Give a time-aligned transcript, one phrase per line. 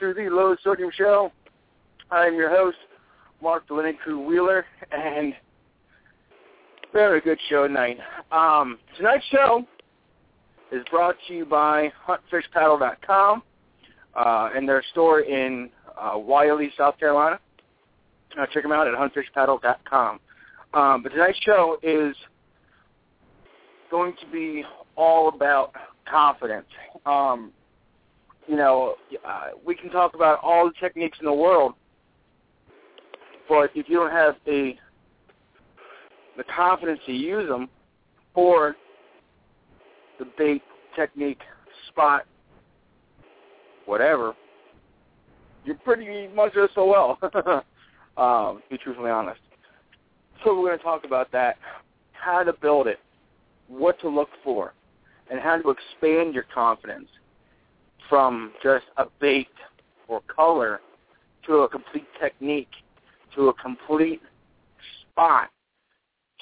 [0.00, 1.30] to the Low Sodium Show.
[2.10, 2.78] I'm your host,
[3.42, 5.34] Mark Crew Wheeler, and
[6.90, 7.98] very good show tonight.
[8.32, 9.66] Um, tonight's show
[10.72, 13.42] is brought to you by HuntFishPaddle.com
[14.14, 15.68] uh, and their store in
[16.00, 17.38] uh, Wylie, South Carolina.
[18.40, 20.18] Uh, check them out at HuntFishPaddle.com.
[20.72, 22.16] Um, but tonight's show is
[23.90, 24.64] going to be
[24.96, 25.74] all about
[26.10, 26.68] confidence.
[27.04, 27.52] Um,
[28.46, 28.94] you know,
[29.26, 31.74] uh, we can talk about all the techniques in the world,
[33.48, 34.78] but if you don't have a
[36.36, 37.68] the confidence to use them
[38.32, 38.76] for
[40.18, 40.62] the bait
[40.96, 41.40] technique,
[41.88, 42.24] spot,
[43.86, 44.34] whatever,
[45.64, 47.18] you're pretty much just so well.
[48.16, 49.40] um, to be truthfully honest.
[50.44, 51.56] So we're going to talk about that,
[52.12, 52.98] how to build it,
[53.68, 54.72] what to look for,
[55.30, 57.08] and how to expand your confidence
[58.10, 59.48] from just a bait
[60.08, 60.80] or color
[61.46, 62.68] to a complete technique,
[63.34, 64.20] to a complete
[65.00, 65.48] spot,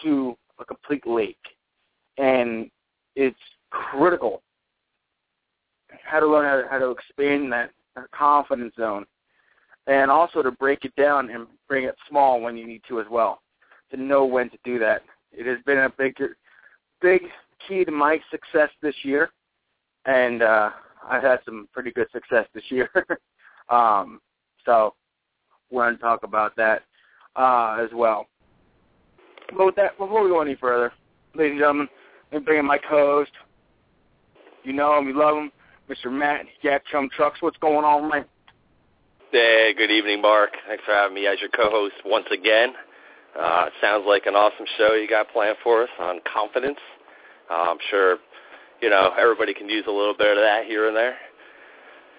[0.02, 1.36] to a complete lake.
[2.16, 2.68] And
[3.14, 3.38] it's
[3.70, 4.42] critical
[6.02, 7.70] how to learn how to, how to expand that
[8.12, 9.04] confidence zone
[9.86, 13.06] and also to break it down and bring it small when you need to as
[13.10, 13.42] well
[13.90, 15.02] to know when to do that.
[15.32, 16.16] It has been a big,
[17.00, 17.22] big
[17.66, 19.30] key to my success this year,
[20.04, 20.70] and uh,
[21.06, 22.90] I've had some pretty good success this year.
[23.68, 24.20] um,
[24.64, 24.94] so
[25.70, 26.82] we're going to talk about that
[27.36, 28.26] uh, as well.
[29.56, 30.92] But with that, before we go any further,
[31.34, 31.88] ladies and gentlemen,
[32.32, 33.30] let me bring in my co-host.
[34.64, 35.50] You know him, you love him,
[35.88, 36.12] Mr.
[36.12, 37.40] Matt Yak Chum Trucks.
[37.40, 38.24] What's going on, man?
[39.32, 40.50] Hey, good evening, Mark.
[40.66, 42.72] Thanks for having me as your co-host once again.
[43.38, 46.78] Uh, sounds like an awesome show you got planned for us on confidence.
[47.50, 48.16] Uh, I'm sure,
[48.80, 51.16] you know, everybody can use a little bit of that here and there.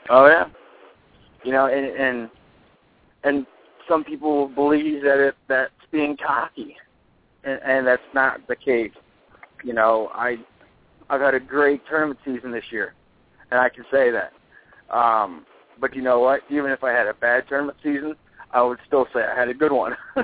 [0.09, 0.46] Oh yeah,
[1.44, 2.30] you know, and and
[3.24, 3.46] and
[3.88, 6.75] some people believe that it that's being cocky,
[7.44, 8.92] and, and that's not the case.
[9.64, 10.38] You know, I
[11.09, 12.94] I've had a great tournament season this year,
[13.52, 14.34] and I can say that.
[14.96, 15.46] Um,
[15.80, 16.41] but you know what?
[16.50, 18.16] Even if I had a bad tournament season,
[18.52, 19.96] I would still say I had a good one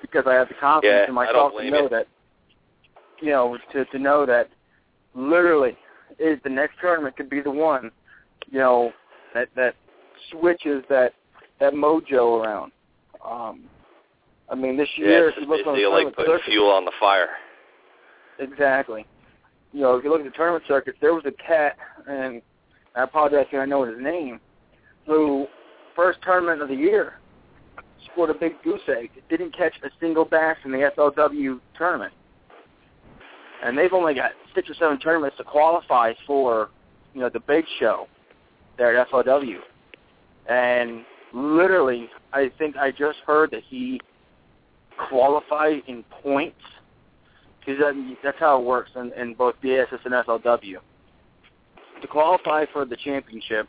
[0.00, 1.90] because I have the confidence yeah, in myself to know it.
[1.90, 2.06] that
[3.20, 4.50] you know to to know that
[5.16, 5.76] literally
[6.18, 7.90] is the next tournament could be the one
[8.50, 8.92] you know
[9.34, 9.74] that that
[10.30, 11.12] switches that
[11.60, 12.72] that mojo around.
[13.24, 13.64] Um,
[14.50, 16.70] I mean, this year, yeah, if you look it's on the like putting circuit, fuel
[16.70, 17.30] on the fire.
[18.38, 19.06] exactly.
[19.72, 21.76] You know, if you look at the tournament circuits, there was a cat,
[22.08, 22.40] and
[22.94, 24.40] I apologize if I know his name,
[25.06, 25.46] who
[25.94, 27.14] first tournament of the year
[28.12, 29.10] scored a big goose egg.
[29.28, 32.12] Didn't catch a single bass in the FLW tournament,
[33.64, 36.70] and they've only got six or seven tournaments to qualify for,
[37.14, 38.06] you know, the big show
[38.78, 39.58] there at FLW.
[40.48, 44.00] And literally, I think I just heard that he
[45.08, 46.60] qualified in points
[47.60, 50.76] because that, that's how it works in, in both BSS and FLW.
[52.00, 53.68] To qualify for the championship,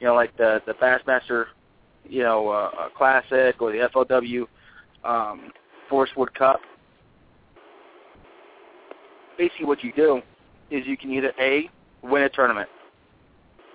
[0.00, 1.46] you know, like the the Bassmaster,
[2.08, 4.46] you know, uh, Classic or the FLW
[5.04, 5.52] um,
[5.88, 6.60] Forrest Wood Cup.
[9.40, 10.20] Basically, what you do
[10.70, 11.70] is you can either a
[12.02, 12.68] win a tournament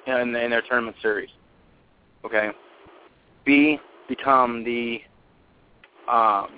[0.05, 1.29] in, in their tournament series,
[2.23, 2.49] okay.
[3.47, 4.99] B become the
[6.07, 6.49] um,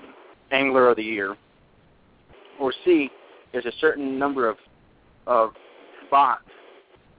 [0.51, 1.37] angler of the year,
[2.59, 3.09] or C
[3.53, 4.57] there's a certain number of
[5.25, 5.51] of
[6.05, 6.43] spots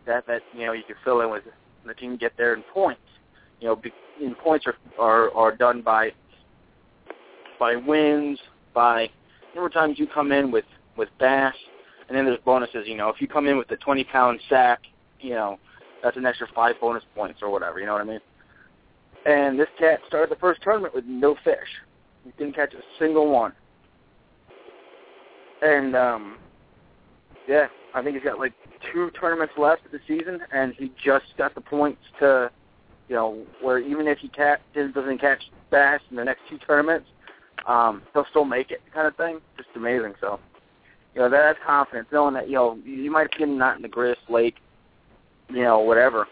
[0.06, 1.44] that that you know you can fill in with
[1.86, 3.00] you can get there in points.
[3.60, 3.90] You know, be,
[4.20, 6.10] in points are, are are done by
[7.58, 8.38] by wins,
[8.74, 9.08] by
[9.54, 10.66] number of times you come in with
[10.98, 11.54] with bass,
[12.08, 12.86] and then there's bonuses.
[12.86, 14.80] You know, if you come in with a 20 pound sack,
[15.20, 15.58] you know,
[16.02, 17.80] that's an extra five bonus points or whatever.
[17.80, 18.20] You know what I mean?
[19.26, 21.56] And this cat started the first tournament with no fish.
[22.24, 23.52] He didn't catch a single one.
[25.62, 26.38] And um
[27.48, 28.52] yeah, I think he's got like
[28.92, 32.50] two tournaments left of the season, and he just got the points to,
[33.08, 37.08] you know, where even if he cat doesn't catch bass in the next two tournaments,
[37.66, 39.40] um, he'll still make it, kind of thing.
[39.56, 40.14] Just amazing.
[40.20, 40.38] So,
[41.14, 43.88] you know, that's confidence, knowing that you know you might have been not in the
[43.88, 44.56] greatest lake,
[45.48, 46.26] you know, whatever,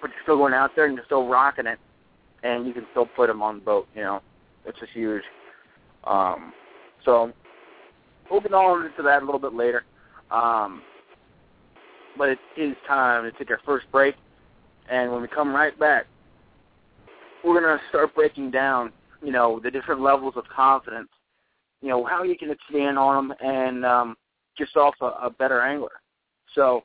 [0.00, 1.78] but you're still going out there and you're still rocking it,
[2.42, 3.88] and you can still put them on the boat.
[3.94, 4.22] You know,
[4.66, 5.22] it's just huge.
[6.04, 6.52] Um,
[7.04, 7.32] so,
[8.30, 9.84] we'll get on into that a little bit later.
[10.30, 10.82] Um,
[12.16, 14.14] but it is time to take our first break.
[14.90, 16.06] And when we come right back,
[17.44, 18.92] we're going to start breaking down,
[19.22, 21.08] you know, the different levels of confidence,
[21.82, 24.16] you know, how you can expand on them and um,
[24.56, 26.00] get yourself a, a better angler.
[26.54, 26.82] So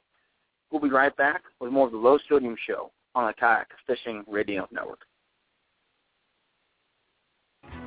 [0.72, 4.24] we'll be right back with more of the Low Sodium Show on the Kayak Fishing
[4.28, 5.00] Radio Network.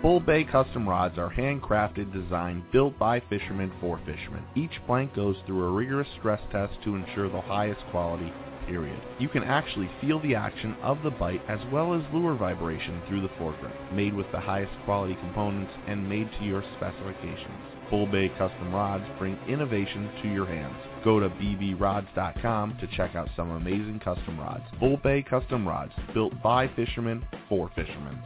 [0.03, 4.45] Bull Bay custom rods are handcrafted, designed, built by fishermen for fishermen.
[4.55, 8.33] Each blank goes through a rigorous stress test to ensure the highest quality,
[8.69, 9.00] period.
[9.19, 13.23] You can actually feel the action of the bite as well as lure vibration through
[13.23, 13.75] the foregrip.
[13.93, 17.79] Made with the highest quality components and made to your specifications.
[17.91, 20.76] Bull Bay custom rods bring innovation to your hands.
[21.05, 24.65] Go to bbrods.com to check out some amazing custom rods.
[24.79, 28.19] Bull Bay custom rods, built by fishermen for fishermen.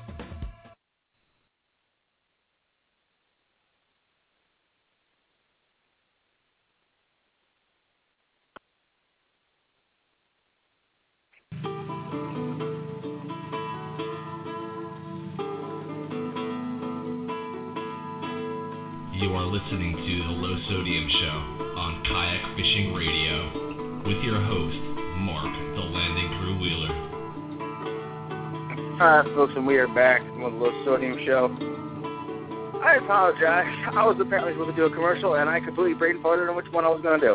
[19.23, 24.77] You are listening to the Low Sodium Show on Kayak Fishing Radio with your host,
[25.23, 26.93] Mark the Landing Crew Wheeler.
[29.01, 31.55] All right, folks, and we are back with the Low Sodium Show.
[32.83, 33.65] I apologize.
[33.95, 36.67] I was apparently supposed to do a commercial, and I completely brain farted on which
[36.73, 37.33] one I was going to do.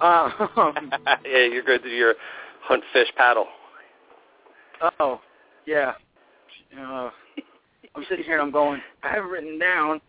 [0.00, 0.32] Um,
[1.26, 2.14] yeah, you're good to do your
[2.62, 3.46] hunt, fish, paddle.
[5.00, 5.20] oh,
[5.66, 5.92] yeah.
[6.74, 7.10] Uh,
[7.94, 10.00] I'm sitting here and I'm going, I have it written down.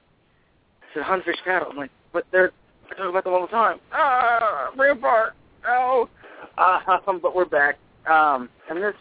[0.97, 1.69] Said hunt, paddle.
[1.69, 2.51] I'm like, but they're
[2.89, 3.79] I talk about them all the time.
[3.93, 5.35] Ah, brain fart.
[5.63, 6.09] No.
[6.57, 7.77] Um, but we're back.
[8.09, 8.95] Um, and this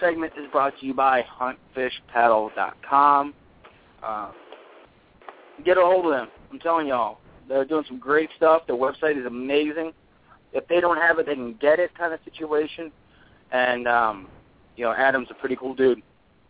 [0.00, 3.34] segment is brought to you by huntfishpaddle.com.
[4.02, 4.30] Uh,
[5.62, 6.28] get a hold of them.
[6.50, 7.18] I'm telling y'all,
[7.48, 8.62] they're doing some great stuff.
[8.66, 9.92] Their website is amazing.
[10.54, 12.90] If they don't have it, they can get it kind of situation.
[13.52, 14.28] And, um,
[14.76, 16.00] you know, Adam's a pretty cool dude.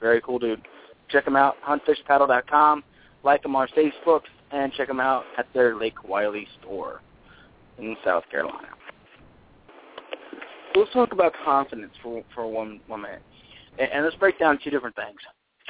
[0.01, 0.63] Very cool dude.
[1.09, 2.85] Check them out, huntfishpaddle.com.
[3.29, 4.23] Like them on Facebook,
[4.53, 7.03] and check them out at their Lake Wylie store
[7.77, 8.69] in South Carolina.
[10.75, 13.21] Let's talk about confidence for for one one minute,
[13.79, 15.19] and, and let's break down two different things: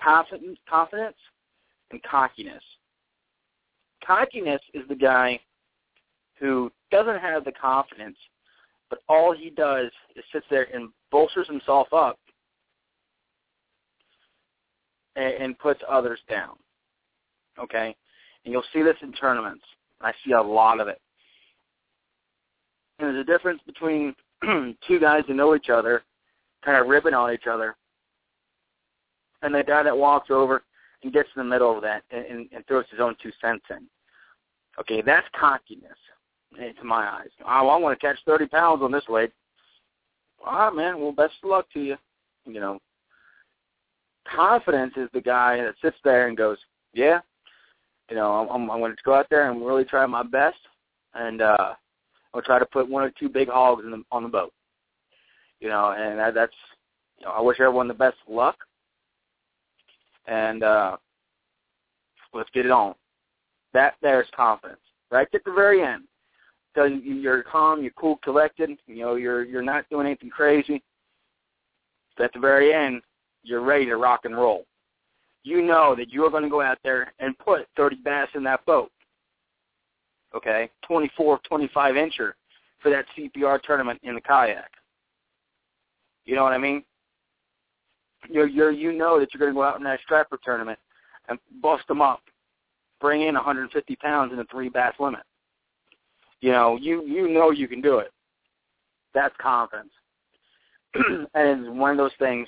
[0.00, 1.16] confidence, confidence,
[1.90, 2.62] and cockiness.
[4.06, 5.40] Cockiness is the guy
[6.38, 8.18] who doesn't have the confidence,
[8.88, 12.20] but all he does is sits there and bolsters himself up
[15.16, 16.50] and, and puts others down.
[17.62, 17.94] Okay,
[18.44, 19.64] and you'll see this in tournaments.
[20.00, 21.00] I see a lot of it.
[22.98, 24.14] And there's a difference between
[24.86, 26.02] two guys who know each other,
[26.64, 27.76] kind of ribbing on each other,
[29.42, 30.64] and the guy that walks over
[31.02, 33.64] and gets in the middle of that and, and, and throws his own two cents
[33.70, 33.86] in.
[34.80, 35.96] Okay, that's cockiness
[36.56, 37.28] to my eyes.
[37.44, 39.32] Oh, I want to catch 30 pounds on this weight.
[40.44, 41.00] All right, man.
[41.00, 41.96] Well, best of luck to you.
[42.46, 42.78] You know,
[44.34, 46.58] confidence is the guy that sits there and goes,
[46.94, 47.20] "Yeah,
[48.08, 50.58] you know, I'm, I'm going to go out there and really try my best,
[51.14, 51.74] and uh,
[52.34, 54.52] I'll try to put one or two big hogs in the, on the boat.
[55.60, 56.54] You know, and that, that's,
[57.18, 58.56] you know, I wish everyone the best of luck,
[60.26, 60.96] and uh,
[62.32, 62.94] let's get it on.
[63.74, 66.04] That there's confidence, right at the very end.
[66.74, 68.70] So you're calm, you're cool, collected.
[68.86, 70.82] You know, you're you're not doing anything crazy.
[72.16, 73.02] But at the very end,
[73.42, 74.64] you're ready to rock and roll
[75.48, 78.64] you know that you're going to go out there and put 30 bass in that
[78.66, 78.90] boat.
[80.34, 82.32] Okay, 24, 25 incher
[82.82, 84.70] for that CPR tournament in the kayak.
[86.26, 86.84] You know what I mean?
[88.28, 90.78] You're, you're, you know that you're going to go out in that strapper tournament
[91.28, 92.20] and bust them up,
[93.00, 95.22] bring in 150 pounds in a three bass limit.
[96.40, 98.12] You know, you you know you can do it.
[99.12, 99.90] That's confidence,
[100.94, 102.46] and it's one of those things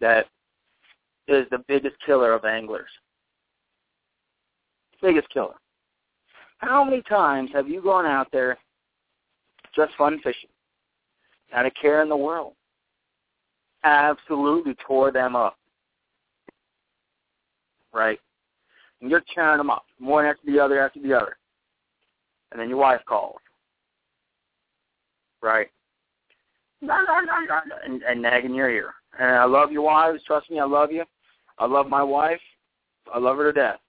[0.00, 0.26] that
[1.28, 2.88] is the biggest killer of anglers.
[5.02, 5.54] Biggest killer.
[6.58, 8.58] How many times have you gone out there
[9.74, 10.50] just fun fishing,
[11.52, 12.54] not a care in the world?
[13.84, 15.56] Absolutely tore them up.
[17.92, 18.18] Right?
[19.00, 21.36] And you're tearing them up, one after the other after the other.
[22.50, 23.36] And then your wife calls.
[25.42, 25.68] Right?
[27.84, 28.94] And, and nagging your ear.
[29.18, 30.22] And I love your wives.
[30.24, 31.04] Trust me, I love you.
[31.58, 32.40] I love my wife.
[33.12, 33.80] I love her to death.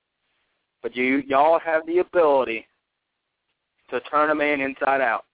[0.82, 2.66] But you y'all have the ability
[3.90, 5.26] to turn a man inside out.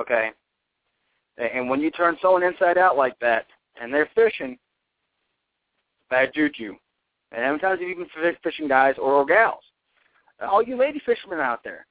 [0.00, 0.30] Okay?
[1.36, 3.46] And when you turn someone inside out like that,
[3.80, 4.58] and they're fishing,
[6.10, 6.74] bad juju.
[7.30, 9.62] And how many times have you fishing guys or gals?
[10.40, 11.86] All you lady fishermen out there,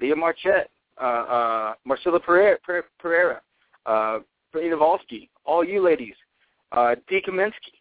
[0.00, 2.58] Leah Marchette, uh, uh, Marcella Pereira,
[2.98, 3.40] Pereira
[3.86, 4.18] uh,
[4.52, 6.14] Brittany Navalsky, all you ladies,
[6.72, 7.77] uh, Dee Kaminsky,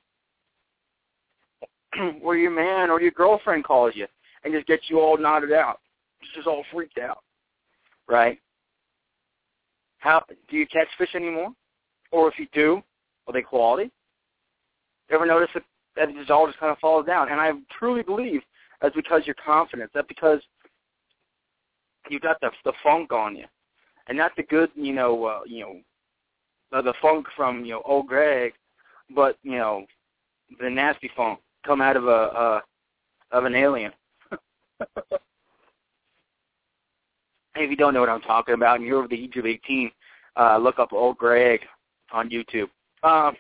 [2.22, 4.08] where your man or your girlfriend calls you
[4.44, 5.80] and just gets you all knotted out,
[6.36, 7.24] just all freaked out,
[8.08, 8.40] right?
[10.00, 11.52] How do you catch fish anymore?
[12.12, 12.82] Or if you do,
[13.28, 13.92] are they quality?
[15.10, 15.64] You ever notice that,
[15.96, 17.30] that it all just kind of falls down?
[17.30, 18.42] And I truly believe
[18.82, 19.92] that's because you're confident.
[19.94, 20.40] That's because
[22.10, 23.46] you've got the the funk on you,
[24.08, 27.82] and not the good, you know, uh, you know, uh, the funk from you know
[27.86, 28.54] old Greg,
[29.16, 29.86] but you know,
[30.60, 32.62] the nasty funk come out of a uh,
[33.32, 33.92] of an alien.
[37.56, 39.92] if you don't know what I'm talking about and you're over the age of 18,
[40.38, 41.60] uh, look up Old Greg
[42.12, 42.70] on YouTube.
[43.04, 43.36] Um,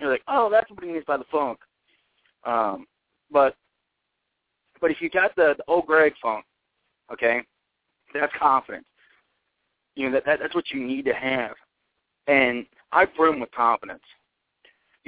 [0.00, 1.58] you're like, oh, that's what he means by the funk.
[2.44, 2.86] Um,
[3.30, 3.54] but
[4.80, 6.44] but if you got the, the Old Greg funk,
[7.12, 7.42] okay,
[8.12, 8.86] that's confidence.
[9.94, 11.54] You know that, that that's what you need to have,
[12.26, 14.02] and I brim with confidence.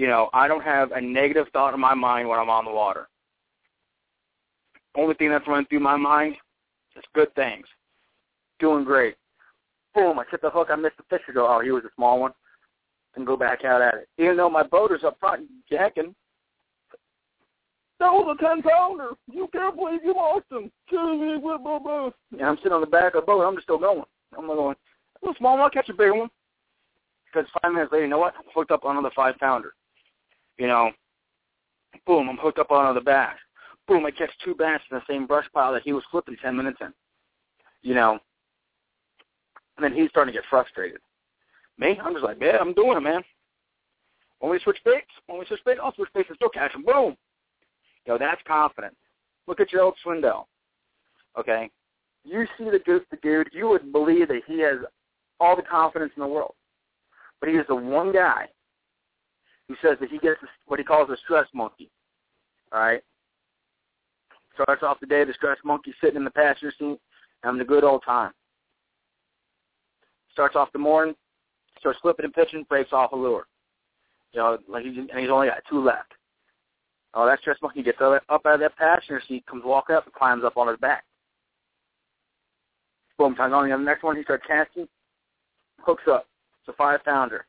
[0.01, 2.71] You know, I don't have a negative thought in my mind when I'm on the
[2.71, 3.07] water.
[4.97, 6.37] Only thing that's running through my mind
[6.97, 7.67] is good things
[8.61, 9.17] doing great.
[9.95, 11.21] Boom, I hit the hook, I missed the fish.
[11.29, 12.33] I go, oh, he was a small one,
[13.15, 14.09] and go back out at it.
[14.17, 16.15] Even though my boater's up front jacking,
[17.99, 19.11] that was a 10 pounder.
[19.31, 20.73] You can't believe you lost him.
[20.93, 23.43] And I'm sitting on the back of the boat.
[23.43, 24.05] I'm just still going.
[24.39, 24.77] I'm going,
[25.23, 26.31] a small one, I'll catch a big one.
[27.27, 28.33] Because five minutes later, you know what?
[28.39, 29.75] I'm hooked up another five pounder.
[30.61, 30.91] You know,
[32.07, 33.35] boom, I'm hooked up on another bass.
[33.89, 36.55] Boom, I catch two bass in the same brush pile that he was flipping 10
[36.55, 36.93] minutes in.
[37.81, 38.19] You know,
[39.79, 41.01] and then he's starting to get frustrated.
[41.79, 43.23] Me, I'm just like, yeah, I'm doing it, man.
[44.41, 46.85] When we switch baits, when we switch baits, I'll switch baits and still catch him.
[46.85, 47.17] Boom.
[48.05, 48.97] You know, that's confidence.
[49.47, 50.47] Look at Gerald Swindle.
[51.39, 51.71] Okay?
[52.23, 54.77] You see the dude, the dude, you would believe that he has
[55.41, 56.55] all the confidence in the world.
[57.41, 58.49] But he is the one guy
[59.71, 61.91] who says that he gets what he calls a stress monkey.
[62.73, 63.03] All right?
[64.55, 66.99] Starts off the day, the stress monkey sitting in the passenger seat,
[67.43, 68.33] having a good old time
[70.33, 71.15] starts off the morning,
[71.79, 73.47] starts flipping and pitching, breaks off a lure.
[74.33, 76.13] You know, like he's, and he's only got two left.
[77.13, 80.15] Oh, that stress monkey gets up out of that passenger seat, comes walking up, and
[80.15, 81.05] climbs up on his back.
[83.19, 84.89] Boom, time on the next one, he starts casting,
[85.81, 86.27] hooks up.
[86.61, 87.45] It's a five pounder.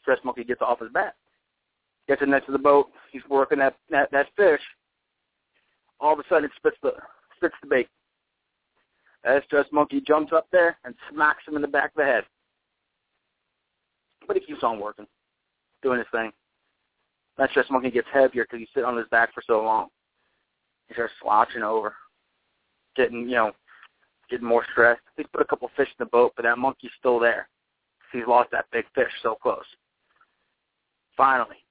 [0.00, 1.14] Stress monkey gets off his back.
[2.08, 2.88] Gets in next to the boat.
[3.12, 4.60] He's working that, that that fish.
[6.00, 6.92] All of a sudden, it spits the
[7.36, 7.88] spits the bait.
[9.24, 12.24] That stress monkey jumps up there and smacks him in the back of the head.
[14.26, 15.06] But he keeps on working,
[15.82, 16.32] doing his thing.
[17.38, 19.88] That stress monkey gets heavier because he's sitting on his back for so long.
[20.88, 21.94] He starts slouching over,
[22.96, 23.52] getting, you know,
[24.28, 25.00] getting more stressed.
[25.16, 27.48] He's put a couple fish in the boat, but that monkey's still there.
[28.12, 29.64] He's lost that big fish so close.
[31.16, 31.61] Finally,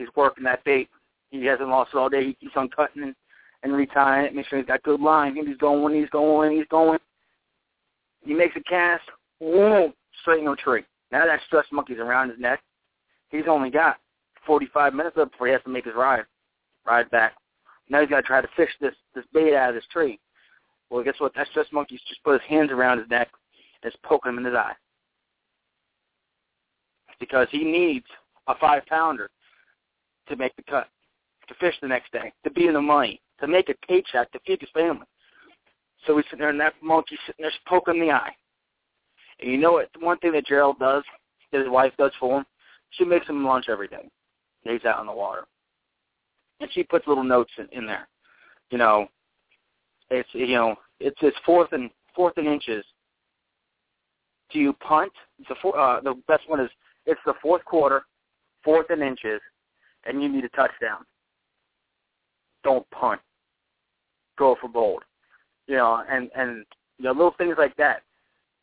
[0.00, 0.88] he's working that bait.
[1.30, 2.26] He hasn't lost it all day.
[2.26, 3.14] He keeps on cutting and
[3.62, 5.36] and retying it, make sure he's got good line.
[5.36, 6.98] He's going, he's going, he's going.
[8.24, 9.02] He makes a cast,
[9.38, 9.92] whoa,
[10.22, 10.82] straight no tree.
[11.12, 12.60] Now that stress monkey's around his neck.
[13.28, 13.96] He's only got
[14.46, 16.24] 45 minutes up before he has to make his ride,
[16.86, 17.34] ride back.
[17.88, 20.18] Now he's got to try to fish this this bait out of this tree.
[20.88, 21.34] Well, guess what?
[21.34, 23.28] That stress monkey's just put his hands around his neck
[23.82, 24.74] and is poking him in his eye
[27.18, 28.06] because he needs
[28.48, 29.30] a five pounder
[30.30, 30.88] to make the cut,
[31.48, 34.40] to fish the next day, to be in the money to make a paycheck to
[34.46, 35.06] feed his family.
[36.06, 38.32] So he's sitting there, and that monkey's sitting there poking the eye.
[39.40, 39.90] And you know what?
[39.98, 41.02] One thing that Gerald does,
[41.52, 42.46] that his wife does for him,
[42.90, 44.08] she makes him lunch every day.
[44.62, 45.44] He's out on the water,
[46.60, 48.06] and she puts little notes in, in there.
[48.70, 49.08] You know,
[50.10, 52.84] it's you know, it's it's fourth and fourth and inches.
[54.52, 55.12] Do you punt?
[55.48, 56.68] The four, uh, the best one is
[57.06, 58.02] it's the fourth quarter,
[58.62, 59.40] fourth and inches,
[60.06, 61.04] and you need a touchdown
[62.62, 63.20] don't punt.
[64.38, 65.02] Go for bold.
[65.66, 66.64] You know, and and
[66.98, 68.02] you know little things like that.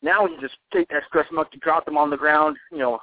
[0.01, 2.57] Now you just take that stress monkey, drop them on the ground.
[2.71, 2.99] You know,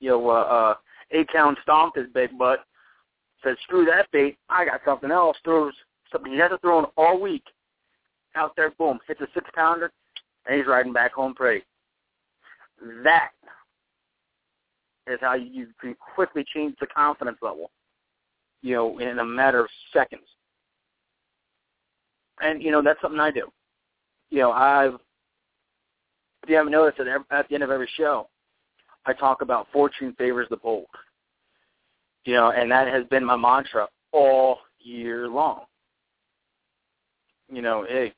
[0.00, 0.74] you know, uh, uh,
[1.10, 2.64] eight count stomped his big butt.
[3.44, 4.36] Said, screw that bait.
[4.48, 5.36] I got something else.
[5.44, 5.72] Throws
[6.10, 7.44] something he hasn't thrown all week.
[8.34, 9.90] Out there, boom, hits a six pounder,
[10.46, 11.64] and he's riding back home pretty.
[13.04, 13.30] That
[15.10, 17.70] is how you can quickly change the confidence level
[18.62, 20.26] you know, in a matter of seconds.
[22.40, 23.48] And, you know, that's something I do.
[24.30, 24.94] You know, I've,
[26.42, 28.28] if you haven't noticed, at, at the end of every show,
[29.06, 30.86] I talk about fortune favors the bold.
[32.24, 35.62] You know, and that has been my mantra all year long.
[37.50, 38.12] You know, hey,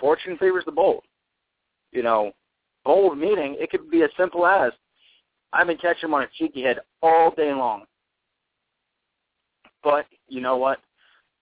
[0.00, 1.04] fortune favors the bold.
[1.92, 2.32] You know,
[2.84, 4.72] bold meaning it could be as simple as
[5.52, 7.84] I've been catching them on a shaky head all day long.
[9.82, 10.78] But you know what?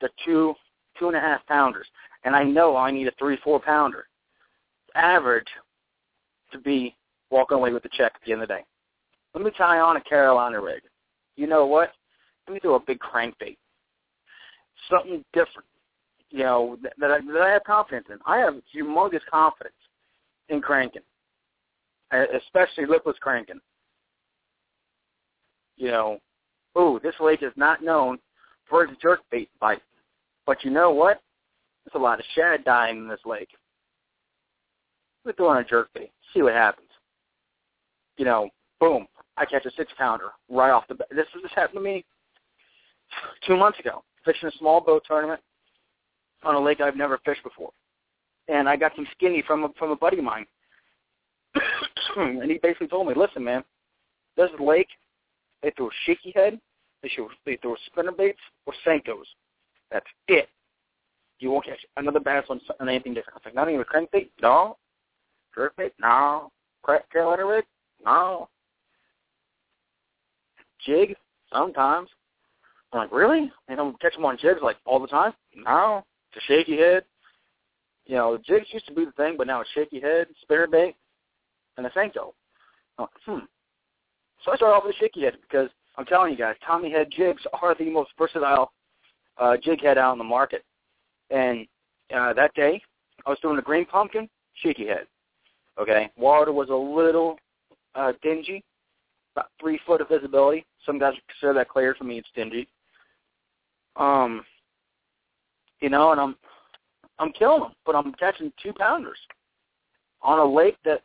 [0.00, 0.54] The two
[0.98, 1.86] two and a half pounders,
[2.24, 4.06] and I know I need a three four pounder.
[4.94, 5.48] Average
[6.52, 6.96] to be
[7.30, 8.64] walking away with the check at the end of the day.
[9.34, 10.82] Let me tie on a Carolina rig.
[11.36, 11.92] You know what?
[12.46, 13.56] Let me do a big crankbait.
[14.90, 15.68] Something different.
[16.30, 18.18] You know that, that, I, that I have confidence in.
[18.26, 19.74] I have humongous confidence
[20.48, 21.02] in cranking,
[22.12, 23.60] especially lipless cranking.
[25.78, 26.18] You know,
[26.76, 28.18] ooh, this lake is not known
[28.68, 29.82] for its jerkbait bite,
[30.44, 31.22] but you know what?
[31.84, 33.48] There's a lot of shad dying in this lake.
[35.24, 36.10] We're throwing a jerkbait.
[36.34, 36.88] See what happens.
[38.16, 39.06] You know, boom,
[39.36, 41.08] I catch a six pounder right off the bat.
[41.10, 42.04] This this happened to me
[43.46, 45.40] two months ago, fishing a small boat tournament
[46.42, 47.70] on a lake I've never fished before,
[48.48, 50.46] and I got some skinny from a, from a buddy of mine,
[52.16, 53.62] and he basically told me, "Listen, man,
[54.36, 54.88] a lake.
[55.62, 56.60] They throw shaky head,
[57.02, 59.26] they show they throw spinner baits or senkos.
[59.90, 60.48] That's it.
[61.38, 63.84] You won't catch another bass on, on anything different." I was like, "Not even a
[63.84, 64.30] crankbait?
[64.40, 64.76] No.
[65.56, 65.92] Jerkbait?
[66.00, 66.50] No.
[67.12, 67.64] Carolina rig?
[68.04, 68.48] No.
[70.84, 71.16] Jig?
[71.52, 72.08] Sometimes.
[72.92, 73.52] I'm like, really?
[73.66, 75.32] They don't catch them on jigs like all the time?
[75.54, 76.04] No.
[76.32, 77.04] It's a shaky head.
[78.06, 80.94] You know, jigs used to be the thing, but now it's shaky head, spinner bait,
[81.76, 82.32] and a Senko.
[82.98, 83.38] Oh, hmm.
[84.44, 87.08] So I started off with a shaky head because I'm telling you guys, Tommy head
[87.10, 88.72] jigs are the most versatile
[89.36, 90.64] uh, jig head out on the market.
[91.30, 91.66] And
[92.14, 92.80] uh, that day,
[93.26, 95.06] I was doing a green pumpkin, shaky head.
[95.78, 97.38] Okay, water was a little
[97.94, 98.64] uh, dingy,
[99.34, 100.64] about three foot of visibility.
[100.84, 101.94] Some guys consider that clear.
[101.94, 102.66] For me, it's dingy.
[103.96, 104.44] Um,
[105.80, 106.36] you know, and I'm
[107.18, 109.18] I'm killing them, but I'm catching two pounders
[110.22, 111.02] on a lake that,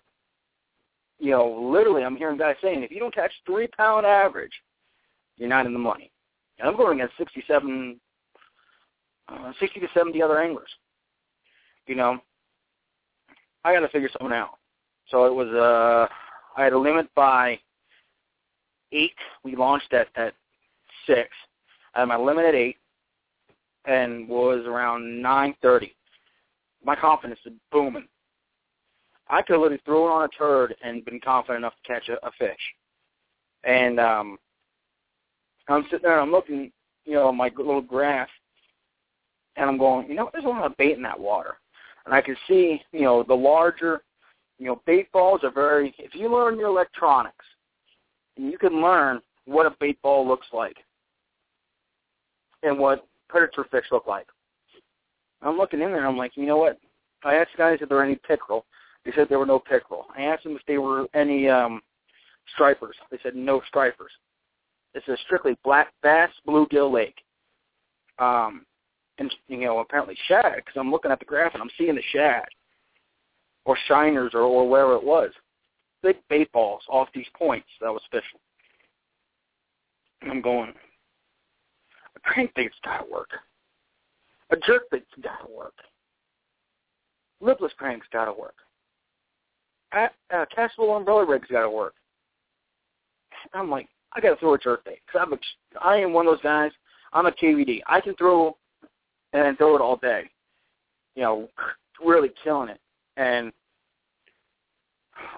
[1.19, 4.54] you know, literally I'm hearing guys saying if you don't catch three pound average,
[5.38, 6.12] you're not in the money.
[6.60, 7.99] And I'm going against 67,
[9.30, 10.69] uh, 60 to 70 other anglers.
[11.88, 12.19] You know,
[13.63, 14.58] I got to figure something out.
[15.10, 16.08] So it was uh
[16.56, 17.60] I had a limit by
[18.91, 19.15] eight.
[19.43, 20.34] We launched at at
[21.08, 21.30] six.
[21.95, 22.78] I had my limit at eight,
[23.86, 25.95] and was around nine thirty.
[26.84, 28.08] My confidence is booming.
[29.29, 32.25] I could literally throw it on a turd and been confident enough to catch a,
[32.25, 32.59] a fish.
[33.63, 34.38] And um
[35.67, 36.71] I'm sitting there and I'm looking,
[37.05, 38.29] you know, my little graph,
[39.55, 41.55] and I'm going, you know, there's a lot of bait in that water,
[42.05, 44.01] and I can see, you know, the larger
[44.59, 47.45] you know, bait balls are very, if you learn your electronics,
[48.38, 50.77] you can learn what a bait ball looks like
[52.63, 54.27] and what predator fish look like.
[55.41, 56.79] I'm looking in there and I'm like, you know what?
[57.23, 58.65] I asked guys if there were any pickerel.
[59.05, 60.05] They said there were no pickerel.
[60.17, 61.81] I asked them if there were any um
[62.53, 62.95] stripers.
[63.11, 64.11] They said no stripers.
[64.93, 67.17] This is strictly black bass, bluegill lake.
[68.19, 68.65] Um,
[69.17, 72.01] and you know apparently shad because I'm looking at the graph and I'm seeing the
[72.11, 72.45] shad
[73.65, 75.31] or shiners or, or wherever it was.
[76.01, 78.39] Big bait balls off these points that was fishing.
[80.21, 80.73] And I'm going,
[82.15, 83.29] a crankbait's got to work.
[84.51, 85.73] A jerkbait's got to work.
[87.41, 88.55] Lipless crank's got to work.
[89.93, 91.93] Uh, castable umbrella rig's got to work.
[93.53, 95.38] I'm like, I got to throw a jerkbait because I'm a,
[95.82, 96.71] I am one of those guys.
[97.12, 97.82] I'm a KVD.
[97.86, 98.58] I can throw
[99.34, 100.29] and throw it all day.
[101.15, 101.49] You know,
[102.03, 102.79] really killing it
[103.17, 103.51] and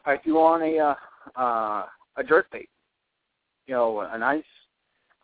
[0.05, 1.85] I threw on a uh, uh,
[2.17, 2.69] a jerk bait,
[3.67, 4.43] you know, a nice,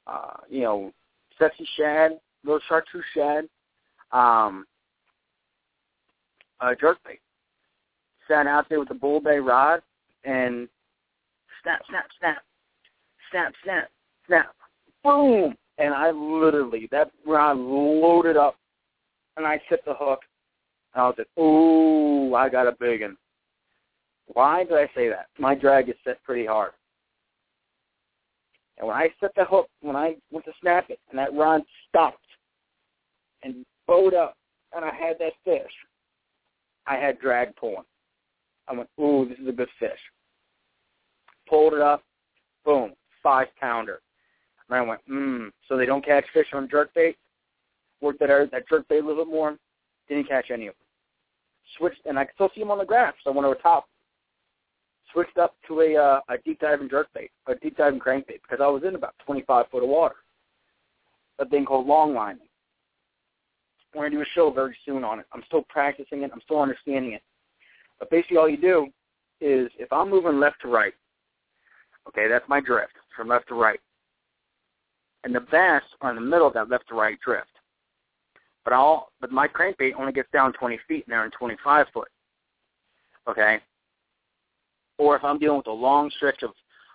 [0.07, 0.91] uh, you know,
[1.39, 3.47] sexy shad, little chartreuse shad,
[4.11, 4.65] um,
[6.59, 7.19] a jerk bait.
[8.31, 9.81] Sat out there with the bull bay rod
[10.23, 10.69] and
[11.61, 12.37] snap, snap, snap,
[13.29, 13.89] snap, snap,
[14.25, 14.55] snap,
[15.03, 18.55] boom, and I literally that rod loaded up,
[19.35, 20.21] and I hit the hook,
[20.93, 23.17] and I was like, ooh, I got a big one.
[24.27, 25.25] Why did I say that?
[25.37, 26.71] My drag is set pretty hard.
[28.77, 31.63] And when I set the hook, when I went to snap it, and that rod
[31.89, 32.17] stopped
[33.43, 34.37] and bowed up,
[34.73, 35.71] and I had that fish,
[36.87, 37.83] I had drag pulling.
[38.67, 39.99] I went, ooh, this is a good fish.
[41.47, 42.03] Pulled it up,
[42.65, 44.01] boom, five pounder.
[44.69, 45.49] And I went, mmm.
[45.67, 47.17] So they don't catch fish on jerk bait.
[48.01, 49.57] Worked that that jerk bait a little bit more.
[50.07, 50.85] Didn't catch any of them.
[51.77, 53.87] Switched, and I could still see them on the graph, so I went over top.
[55.13, 58.67] Switched up to a uh, a deep diving jerkbait, a deep diving crankbait, because I
[58.67, 60.15] was in about 25 foot of water.
[61.39, 62.47] A thing called long lining.
[63.93, 65.25] We're to do a show very soon on it.
[65.33, 66.31] I'm still practicing it.
[66.33, 67.21] I'm still understanding it.
[68.01, 68.87] But basically all you do
[69.39, 70.93] is if I'm moving left to right,
[72.09, 73.79] okay, that's my drift from left to right.
[75.23, 77.47] And the bass are in the middle of that left to right drift.
[78.65, 82.09] But I'll but my crankbait only gets down 20 feet and they're in 25 foot.
[83.27, 83.59] Okay.
[84.97, 86.51] or if I'm dealing with a long stretch of,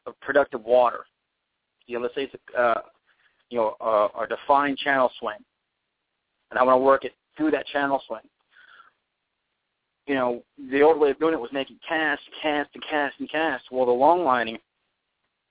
[0.07, 1.01] of productive water,
[1.87, 2.81] you know, let's say it's a, uh,
[3.51, 5.39] you know, a, a defined channel swing,
[6.51, 8.23] and I want to work it through that channel swing.
[10.07, 13.31] You know, the old way of doing it was making cast, cast, and cast, and
[13.31, 13.65] cast.
[13.71, 14.59] Well, the long lining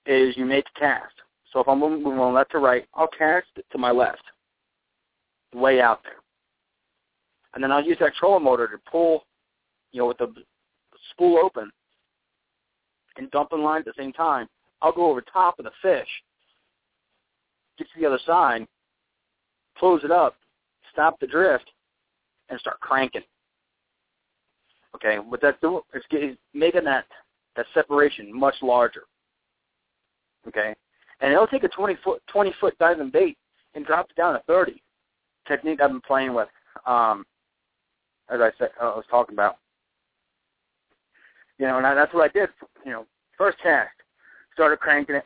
[0.06, 1.14] is you make a cast.
[1.52, 4.22] So if I'm moving from left to right, I'll cast it to my left,
[5.54, 6.20] way out there.
[7.54, 9.24] And then I'll use that trolling motor to pull,
[9.92, 10.32] you know, with the
[11.10, 11.70] spool open
[13.16, 14.48] and dumping line at the same time.
[14.82, 16.08] I'll go over top of the fish,
[17.78, 18.66] get to the other side,
[19.78, 20.36] close it up,
[20.92, 21.70] stop the drift,
[22.50, 23.22] and start cranking.
[24.94, 27.04] Okay, what that's doing is making that
[27.56, 29.02] that separation much larger.
[30.48, 30.74] Okay,
[31.20, 33.36] and it'll take a 20 foot 20 foot diving bait
[33.74, 34.82] and drop it down to 30.
[35.46, 36.48] Technique I've been playing with,
[36.86, 37.24] um,
[38.30, 39.58] as I said, I was talking about.
[41.58, 42.50] You know, and that's what I did.
[42.84, 43.06] You know,
[43.38, 43.90] first cast,
[44.52, 45.24] started cranking it.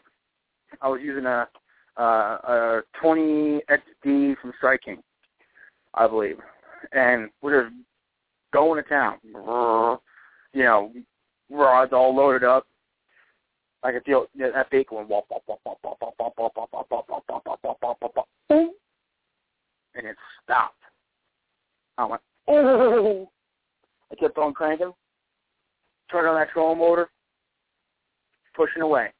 [0.81, 1.49] I was using a
[1.97, 5.03] uh, a 20 XD from Strike King,
[5.95, 6.39] I believe,
[6.93, 7.75] and we're just
[8.53, 9.19] going to town.
[10.53, 10.93] You know,
[11.51, 12.67] rods all loaded up.
[13.83, 14.67] I could feel that
[15.09, 15.43] wop wop
[19.95, 20.75] and it stopped.
[21.99, 23.31] I went, oh!
[24.11, 24.93] I kept on cranking,
[26.11, 27.09] turned on that trolling motor,
[28.57, 29.13] pushing away,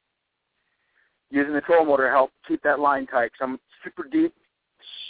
[1.29, 3.31] using the trolling motor to help keep that line tight.
[3.37, 4.33] Cause I'm super deep,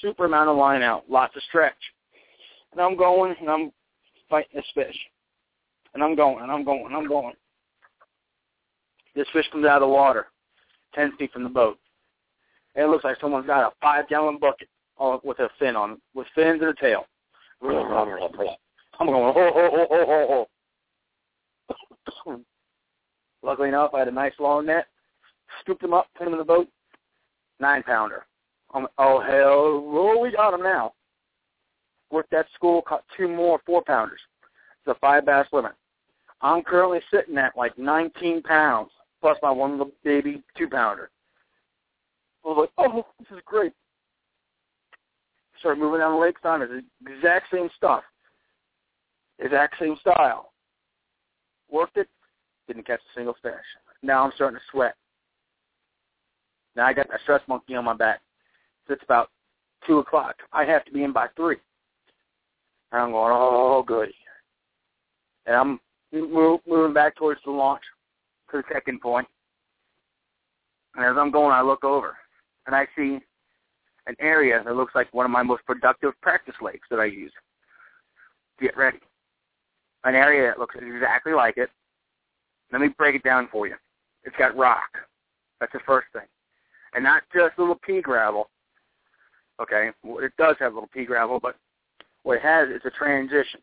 [0.01, 1.73] super amount of line out, lots of stretch.
[2.71, 3.71] And I'm going, and I'm
[4.32, 4.98] fighting this fish.
[5.94, 7.36] And I'm going, and I'm going, and I'm going.
[9.13, 10.28] This fish comes out of the water,
[10.96, 11.78] 10 feet from the boat.
[12.76, 14.70] And it looks like someone's got a five-gallon bucket
[15.24, 17.06] with a fin on, with fins and a tail.
[19.00, 20.48] I'm going, oh, oh, oh, oh,
[22.26, 22.41] oh, oh.
[23.44, 24.88] Luckily enough, I had a nice long net.
[25.62, 26.67] Scooped him up, put him in the boat.
[27.60, 28.26] Nine pounder.
[28.74, 30.94] I'm, oh hell, oh, we got him now.
[32.12, 34.19] Worked at school, caught two more four pounders.
[34.86, 35.71] It's a five bass limit.
[36.41, 38.89] I'm currently sitting at like 19 pounds
[39.21, 41.10] plus my one little baby two pounder.
[42.43, 43.74] I was like, oh, this is great.
[45.60, 46.63] Started moving down the lake time.
[46.63, 48.04] It's the exact same stuff.
[49.39, 50.52] Exact same style.
[51.71, 52.08] Worked it,
[52.67, 53.54] didn't catch a single fish.
[54.02, 54.95] Now I'm starting to sweat.
[56.76, 58.21] Now I got that stress monkey on my back.
[58.88, 59.30] So it's about
[59.86, 60.36] two o'clock.
[60.52, 61.58] I have to be in by three.
[62.91, 64.15] And I'm going, oh goody.
[65.45, 65.80] And I'm
[66.12, 67.84] move, moving back towards the launch
[68.51, 69.27] to the second point.
[70.95, 72.17] And as I'm going, I look over
[72.67, 73.19] and I see
[74.08, 77.32] an area that looks like one of my most productive practice lakes that I use
[78.60, 78.99] to get ready.
[80.04, 81.69] An area that looks exactly like it.
[82.71, 83.75] Let me break it down for you.
[84.23, 84.97] It's got rock.
[85.60, 86.25] That's the first thing.
[86.93, 88.49] And not just little pea gravel.
[89.62, 91.56] Okay, well, it does have little pea gravel, but
[92.23, 93.60] what it has is a transition.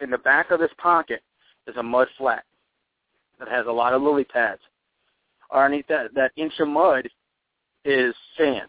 [0.00, 1.22] In the back of this pocket
[1.66, 2.44] is a mud flat
[3.38, 4.60] that has a lot of lily pads.
[5.52, 7.08] Underneath that, that inch of mud
[7.84, 8.68] is sand,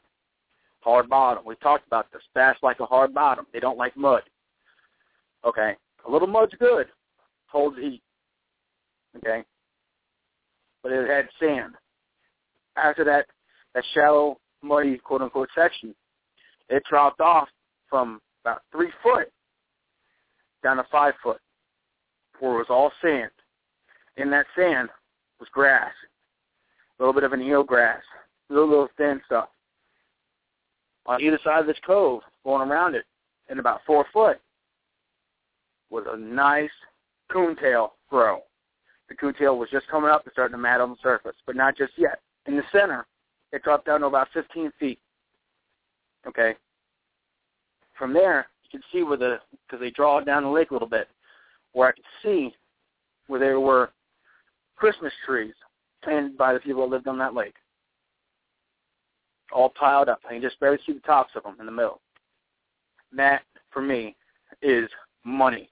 [0.79, 1.43] hard bottom.
[1.45, 2.21] We talked about this.
[2.33, 3.45] Bass like a hard bottom.
[3.53, 4.23] They don't like mud.
[5.45, 5.75] Okay,
[6.07, 6.87] a little mud's good,
[7.47, 8.01] holds heat.
[9.17, 9.43] Okay,
[10.81, 11.73] but it had sand.
[12.77, 13.25] After that,
[13.75, 15.93] that shallow, muddy, quote unquote section,
[16.69, 17.49] it dropped off
[17.91, 19.31] from about three foot
[20.63, 21.39] down to five foot,
[22.39, 23.29] where it was all sand.
[24.17, 24.89] In that sand
[25.39, 25.91] was grass,
[26.99, 28.01] a little bit of an eel grass,
[28.49, 29.49] little little thin stuff.
[31.05, 33.05] On either side of this cove, going around it,
[33.49, 34.39] in about four foot,
[35.89, 36.69] was a nice
[37.31, 38.41] coontail grow.
[39.09, 41.77] The coontail was just coming up and starting to mat on the surface, but not
[41.77, 42.21] just yet.
[42.45, 43.05] In the center,
[43.51, 44.99] it dropped down to about 15 feet.
[46.27, 46.55] Okay.
[48.01, 49.37] From there, you can see where the
[49.67, 51.07] because they draw down the lake a little bit,
[51.73, 52.51] where I could see
[53.27, 53.91] where there were
[54.75, 55.53] Christmas trees
[56.03, 57.53] planted by the people that lived on that lake
[59.53, 60.19] all piled up.
[60.27, 62.01] I can just barely see the tops of them in the middle.
[63.15, 64.15] That, for me,
[64.63, 64.89] is
[65.23, 65.69] money.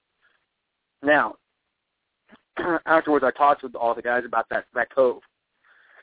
[1.02, 1.34] Now,
[2.86, 5.20] afterwards, I talked with all the guys about that that cove.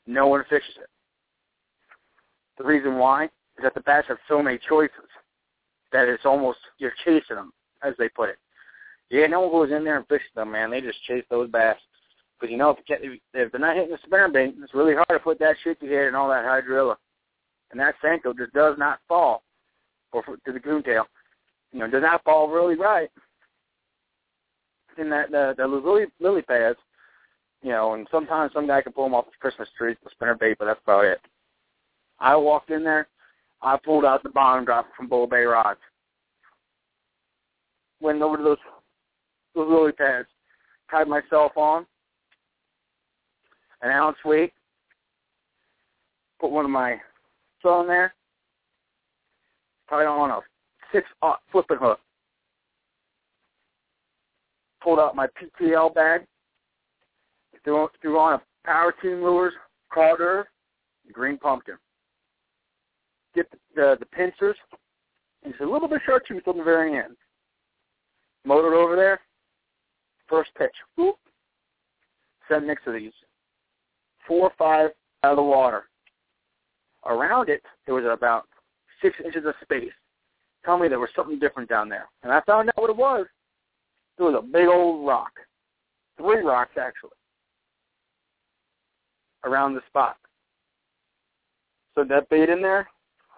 [0.07, 0.89] No one fishes it.
[2.57, 5.07] The reason why is that the bass have so many choices
[5.91, 8.37] that it's almost you're chasing them, as they put it.
[9.09, 10.71] Yeah, no one goes in there and fishes them, man.
[10.71, 11.77] They just chase those bass.
[12.39, 15.19] Because you know, if, if they're not hitting the spinner bait, it's really hard to
[15.19, 16.95] put that shit to hit and all that hydrilla
[17.71, 19.43] and that Senko just does not fall,
[20.11, 21.05] or for, to the coontail,
[21.71, 23.09] you know, does not fall really right.
[24.97, 26.79] In that the the lily lily pads
[27.63, 30.35] you know, and sometimes some guy can pull them off the Christmas tree with spinner
[30.35, 31.19] bait, but that's about it.
[32.19, 33.07] I walked in there,
[33.61, 35.79] I pulled out the bottom drop from Bull Bay rods.
[37.99, 38.57] Went over to those
[39.55, 40.27] those lily pads,
[40.91, 41.85] tied myself on,
[43.81, 44.53] an ounce weight,
[46.39, 46.97] put one of my
[47.61, 48.13] saw in there,
[49.89, 50.39] tied on a
[50.93, 51.99] six aught flipping hook.
[54.83, 56.21] Pulled out my PTL bag,
[57.63, 59.53] threw, threw on a Power Team Lures,
[59.91, 60.47] Calder,
[61.11, 61.75] green pumpkin.
[63.35, 64.55] Get the, the, pincers,
[65.43, 67.15] it's a little bit chartreuse on the very end.
[68.45, 69.19] Motored over there,
[70.27, 70.71] first pitch.
[70.95, 71.17] Whoop.
[72.49, 73.11] Set next to these.
[74.27, 74.91] Four or five
[75.23, 75.85] out of the water.
[77.05, 78.47] Around it, there was about
[79.01, 79.91] six inches of space.
[80.65, 82.09] Tell me there was something different down there.
[82.23, 83.25] And I found out what it was.
[84.17, 85.31] There was a big old rock.
[86.17, 87.11] Three rocks, actually,
[89.45, 90.17] around the spot.
[91.95, 92.87] So that bait in there,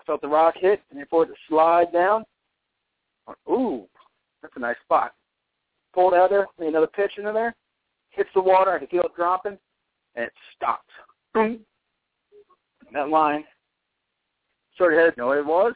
[0.09, 2.25] felt the rock hit, and before it to slide down,
[3.47, 3.85] ooh,
[4.41, 5.13] that's a nice spot.
[5.93, 7.55] Pulled out there, made another pitch into there,
[8.09, 9.59] hits the water, I can feel it dropping,
[10.15, 10.89] and it stops.
[11.31, 11.59] Boom.
[12.91, 13.43] That line
[14.73, 15.13] started heading.
[15.17, 15.73] You know what it was?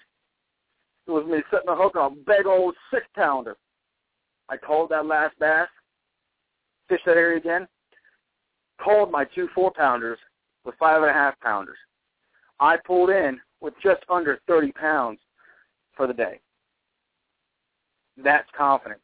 [1.05, 3.55] It was me setting a hook on a big old six pounder.
[4.49, 5.67] I called that last bass,
[6.89, 7.67] fished that area again,
[8.83, 10.17] called my two four pounders
[10.65, 11.77] with five and a half pounders.
[12.59, 15.19] I pulled in with just under 30 pounds
[15.95, 16.39] for the day.
[18.21, 18.99] That's confidence.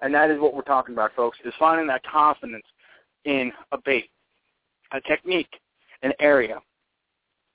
[0.00, 2.64] And that is what we're talking about, folks, is finding that confidence
[3.26, 4.10] in a bait,
[4.92, 5.60] a technique,
[6.02, 6.58] an area,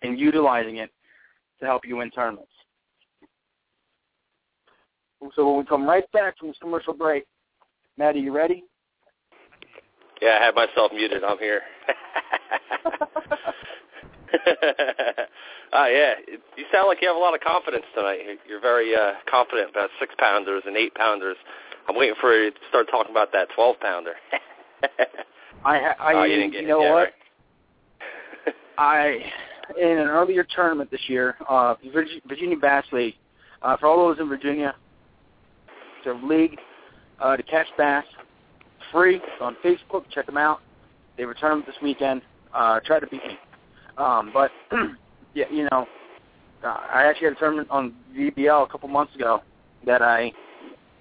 [0.03, 0.91] and utilizing it
[1.59, 2.51] to help you win tournaments.
[5.35, 7.25] So when we come right back from this commercial break,
[7.97, 8.63] Matt, are you ready?
[10.21, 11.23] Yeah, I have myself muted.
[11.23, 11.61] I'm here.
[15.73, 16.13] uh, yeah,
[16.57, 18.19] you sound like you have a lot of confidence tonight.
[18.47, 21.37] You're very uh, confident about six pounders and eight pounders.
[21.87, 24.13] I'm waiting for you to start talking about that twelve pounder.
[25.65, 26.95] I, ha- I oh, you, didn't get you know it what?
[26.95, 28.53] Right?
[28.77, 29.31] I
[29.79, 33.15] in an earlier tournament this year, uh, Virginia, Virginia Bass League.
[33.61, 34.75] Uh, for all those in Virginia,
[35.97, 36.59] it's a league
[37.19, 38.05] uh, to catch bass,
[38.91, 39.15] free.
[39.15, 40.03] It's on Facebook.
[40.11, 40.61] Check them out.
[41.17, 42.21] They have a tournament this weekend.
[42.53, 43.39] Uh, try to beat me.
[43.97, 44.51] Um, but
[45.33, 45.87] yeah, you know,
[46.63, 49.41] uh, I actually had a tournament on VBL a couple months ago
[49.85, 50.31] that I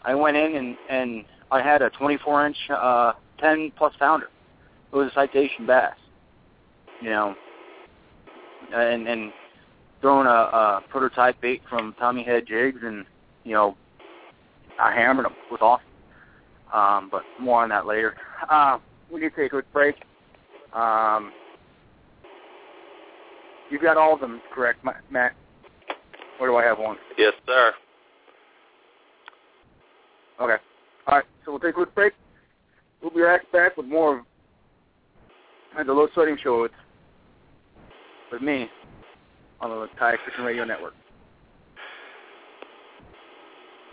[0.02, 4.28] I went in and and I had a 24 inch, uh, 10 plus pounder.
[4.92, 5.96] It was a citation bass.
[7.00, 7.34] You know,
[8.72, 9.32] and and
[10.00, 13.04] throwing a, a prototype bait from Tommy Head Jigs, and
[13.44, 13.76] you know,
[14.78, 15.32] I hammered them.
[15.32, 15.86] It was awesome.
[16.72, 18.14] Um, but more on that later.
[18.48, 18.78] Uh,
[19.10, 19.96] we need to take a quick break.
[20.72, 21.32] Um,
[23.74, 25.34] you've got all of them correct, Matt.
[26.38, 26.96] Where do I have one?
[27.18, 27.72] Yes, sir.
[30.40, 30.62] Okay.
[31.08, 31.24] All right.
[31.44, 32.12] So we'll take a quick break.
[33.02, 34.24] We'll be right back with more
[35.76, 36.70] of the Low Sodium Show with,
[38.30, 38.68] with me
[39.60, 40.94] on the Thai Fishing Radio Network.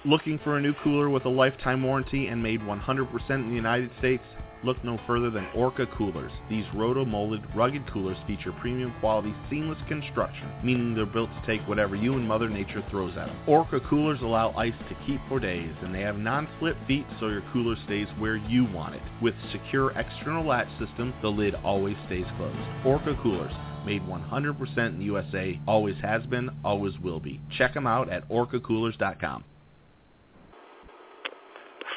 [0.05, 3.89] Looking for a new cooler with a lifetime warranty and made 100% in the United
[3.97, 4.23] States?
[4.63, 6.31] Look no further than Orca coolers.
[6.49, 11.95] These roto-molded, rugged coolers feature premium quality, seamless construction, meaning they're built to take whatever
[11.95, 13.37] you and Mother Nature throws at them.
[13.47, 17.43] Orca coolers allow ice to keep for days, and they have non-slip feet so your
[17.51, 19.01] cooler stays where you want it.
[19.21, 22.85] With secure external latch system, the lid always stays closed.
[22.85, 23.53] Orca coolers,
[23.85, 27.39] made 100% in the USA, always has been, always will be.
[27.57, 29.43] Check them out at orcacoolers.com.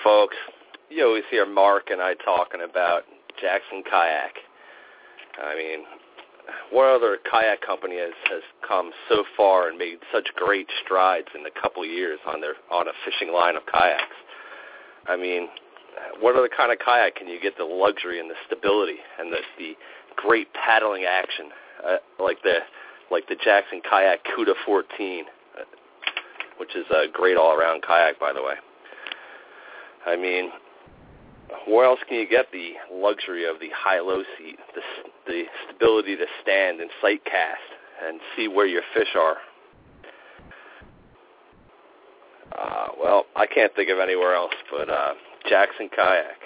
[0.02, 0.36] Folks,
[0.94, 3.02] you always hear Mark and I talking about
[3.40, 4.32] Jackson Kayak.
[5.42, 5.84] I mean,
[6.70, 11.44] what other kayak company has, has come so far and made such great strides in
[11.46, 14.14] a couple of years on their on a fishing line of kayaks?
[15.08, 15.48] I mean,
[16.20, 19.38] what other kind of kayak can you get the luxury and the stability and the
[19.58, 19.74] the
[20.16, 21.46] great paddling action
[21.84, 22.58] uh, like the
[23.10, 25.24] like the Jackson Kayak Cuda 14,
[25.58, 25.62] uh,
[26.58, 28.54] which is a great all-around kayak, by the way.
[30.06, 30.50] I mean,
[31.66, 34.80] where else can you get the luxury of the high-low seat, the,
[35.26, 37.60] the stability to stand and sight cast
[38.04, 39.36] and see where your fish are?
[42.56, 45.14] Uh, well, I can't think of anywhere else but uh,
[45.48, 46.38] Jackson Kayak.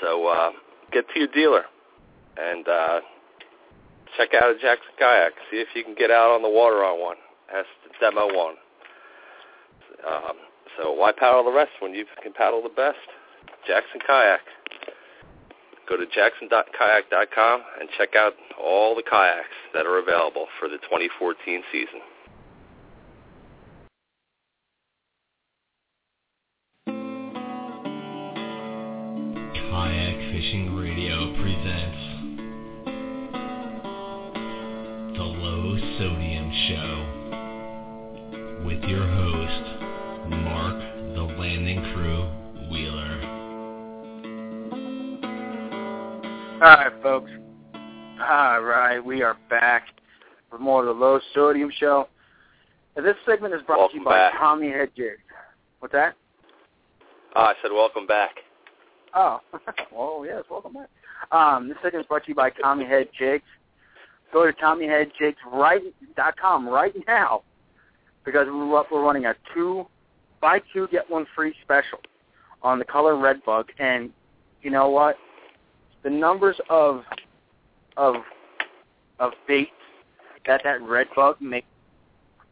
[0.00, 0.50] So uh,
[0.92, 1.64] get to your dealer
[2.38, 3.00] and uh,
[4.16, 5.32] check out a Jackson Kayak.
[5.50, 7.16] See if you can get out on the water on one.
[7.52, 8.54] That's the demo one.
[10.06, 10.36] Um,
[10.78, 12.96] so why paddle the rest when you can paddle the best?
[13.66, 14.40] Jackson Kayak.
[15.88, 21.62] go to jackson.kayak.com and check out all the kayaks that are available for the 2014
[21.72, 22.00] season.
[29.70, 32.02] Kayak Fishing Radio presents
[35.16, 37.20] The Low Sodium Show
[38.64, 39.64] with your host,
[40.30, 40.78] Mark
[41.14, 42.22] the Landing Crew
[42.70, 43.09] Wheeler.
[46.60, 47.30] All right, folks.
[48.20, 49.84] All right, we are back
[50.50, 52.06] for more of the Low Sodium Show.
[52.96, 54.38] And this segment is brought Welcome to you by back.
[54.38, 55.22] Tommy Head Jigs.
[55.78, 56.16] What's that?
[57.34, 58.32] Oh, I said welcome back.
[59.14, 59.40] Oh,
[59.90, 60.90] well, yes, welcome back.
[61.32, 63.44] Um, this segment is brought to you by Tommy Head Jigs.
[64.30, 67.42] Go to TommyHeadJigs.com right now
[68.26, 69.86] because we're, we're running a two,
[70.42, 72.00] buy two, get one free special
[72.62, 73.70] on the color red bug.
[73.78, 74.10] And
[74.60, 75.16] you know what?
[76.02, 77.02] The numbers of
[77.96, 78.16] of
[79.18, 79.70] of baits
[80.46, 81.64] that that red bug make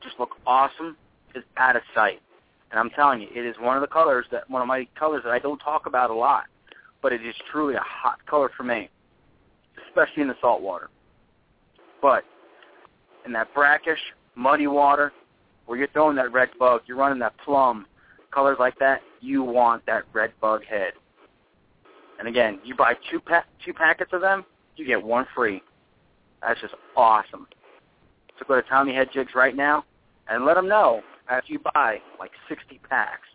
[0.03, 0.97] just look awesome
[1.35, 2.21] is out of sight.
[2.71, 5.23] And I'm telling you, it is one of the colors that one of my colors
[5.25, 6.45] that I don't talk about a lot,
[7.03, 8.91] but it is truly a hot color for me,
[9.89, 10.91] especially in the salt water.
[12.03, 12.25] But
[13.25, 13.99] in that brackish,
[14.35, 15.13] muddy water,
[15.67, 17.87] where you're throwing that red bug, you're running that plum,
[18.31, 20.93] colors like that, you want that red bug head.
[22.19, 24.45] And again, you buy two pa- two packets of them,
[24.77, 25.63] you get one free.
[26.43, 27.47] That's just awesome.
[28.39, 29.85] So go to Tommy Head Jigs right now
[30.29, 33.29] and let them know after you buy like 60 packs.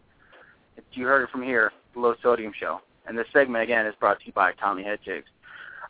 [0.93, 2.79] You heard it from here, the Low Sodium Show.
[3.07, 5.25] And this segment, again, is brought to you by Tommy Head Jigs.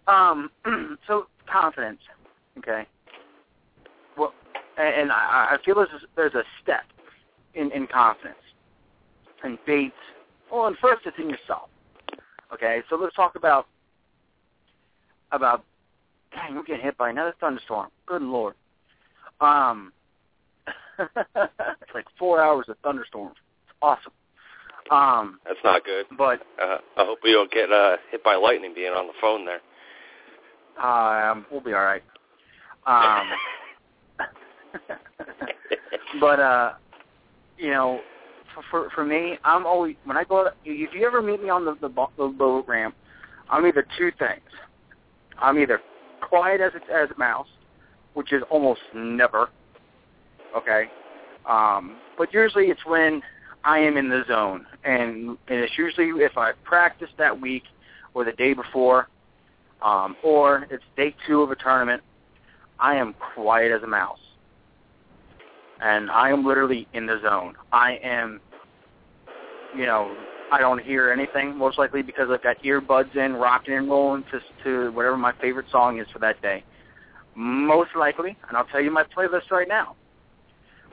[0.08, 0.49] Um,
[1.08, 1.99] so, confidence,
[2.58, 2.88] okay?
[4.17, 4.34] Well,
[4.77, 6.84] and, I, feel there's there's a step
[7.53, 8.38] in, in confidence
[9.43, 9.93] and baits.
[10.51, 11.69] Well, and first it's in yourself,
[12.53, 12.81] okay?
[12.89, 13.67] So let's talk about,
[15.31, 15.63] about,
[16.33, 17.89] dang, we're getting hit by another thunderstorm.
[18.05, 18.55] Good Lord.
[19.41, 19.91] Um,
[20.99, 23.35] it's like four hours of thunderstorms.
[23.67, 24.11] It's awesome.
[24.91, 26.05] Um, That's not good.
[26.17, 29.45] but Uh, I hope we don't get uh, hit by lightning being on the phone
[29.45, 29.61] there.
[30.83, 32.03] um, we'll be all right.
[32.85, 33.27] Um,
[36.19, 36.73] but uh,
[37.57, 38.01] you know,
[38.69, 40.49] for, for me, I'm always when I go.
[40.65, 42.95] If you ever meet me on the the, the boat ramp,
[43.49, 44.41] I'm either two things.
[45.39, 45.81] I'm either
[46.21, 47.47] quiet as a, as a mouse,
[48.13, 49.49] which is almost never.
[50.55, 50.85] Okay,
[51.49, 53.21] um, but usually it's when
[53.63, 57.63] I am in the zone, and, and it's usually if I practiced that week
[58.13, 59.07] or the day before,
[59.81, 62.01] um, or it's day two of a tournament.
[62.79, 64.19] I am quiet as a mouse,
[65.81, 67.55] and I am literally in the zone.
[67.71, 68.39] I am,
[69.75, 70.15] you know,
[70.51, 74.39] I don't hear anything most likely because I've got earbuds in, rocking and rolling to
[74.63, 76.63] to whatever my favorite song is for that day.
[77.36, 79.95] Most likely, and I'll tell you my playlist right now.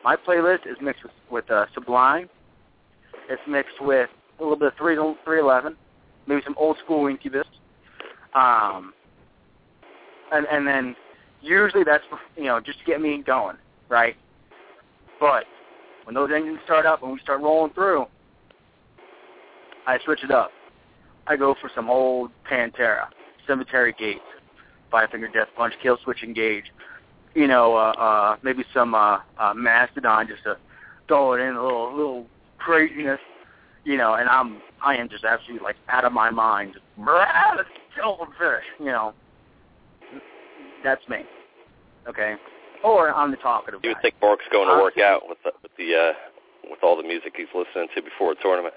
[0.02, 2.30] My playlist is mixed with, with uh, Sublime.
[3.28, 4.08] It's mixed with
[4.38, 5.76] a little bit of three three eleven,
[6.26, 7.46] maybe some old school Incubus,
[8.34, 8.94] um,
[10.32, 10.96] and and then
[11.42, 12.04] usually that's
[12.36, 13.56] you know just to get me going,
[13.88, 14.16] right?
[15.20, 15.44] But
[16.04, 18.06] when those engines start up and we start rolling through,
[19.86, 20.50] I switch it up.
[21.26, 23.06] I go for some old Pantera,
[23.46, 24.20] Cemetery Gates,
[24.90, 26.64] Five Finger Death Punch, Killswitch Engage,
[27.34, 30.56] you know, uh, uh, maybe some uh, uh, Mastodon just to
[31.06, 32.26] throw it in a little little
[32.58, 33.20] craziness,
[33.84, 36.72] you know, and I'm I am just absolutely like out of my mind.
[36.74, 39.14] Just, "Brah, Let's kill some fish, you know.
[40.82, 41.18] That's me.
[42.08, 42.34] Okay.
[42.82, 45.72] Or I'm the talkative You would think Mark's going to work out with the, with
[45.76, 46.12] the uh,
[46.70, 48.74] with all the music he's listening to before a tournament.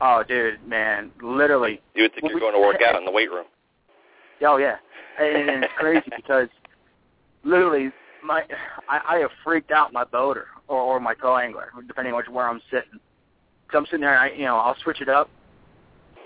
[0.00, 1.80] Oh, dude, man, literally.
[1.94, 3.46] You would think you're going to work out in the weight room.
[4.44, 4.76] Oh yeah,
[5.18, 6.48] and, and it's crazy because
[7.44, 7.92] literally
[8.22, 8.42] my
[8.88, 12.48] I, I have freaked out my boater or, or my co-angler, depending on which where
[12.48, 12.98] I'm sitting.
[13.70, 15.30] So I'm sitting there, and I you know I'll switch it up,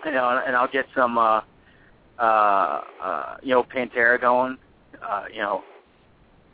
[0.04, 1.42] you know, and I'll get some uh
[2.18, 4.56] uh uh you know Pantera going,
[5.06, 5.62] uh you know,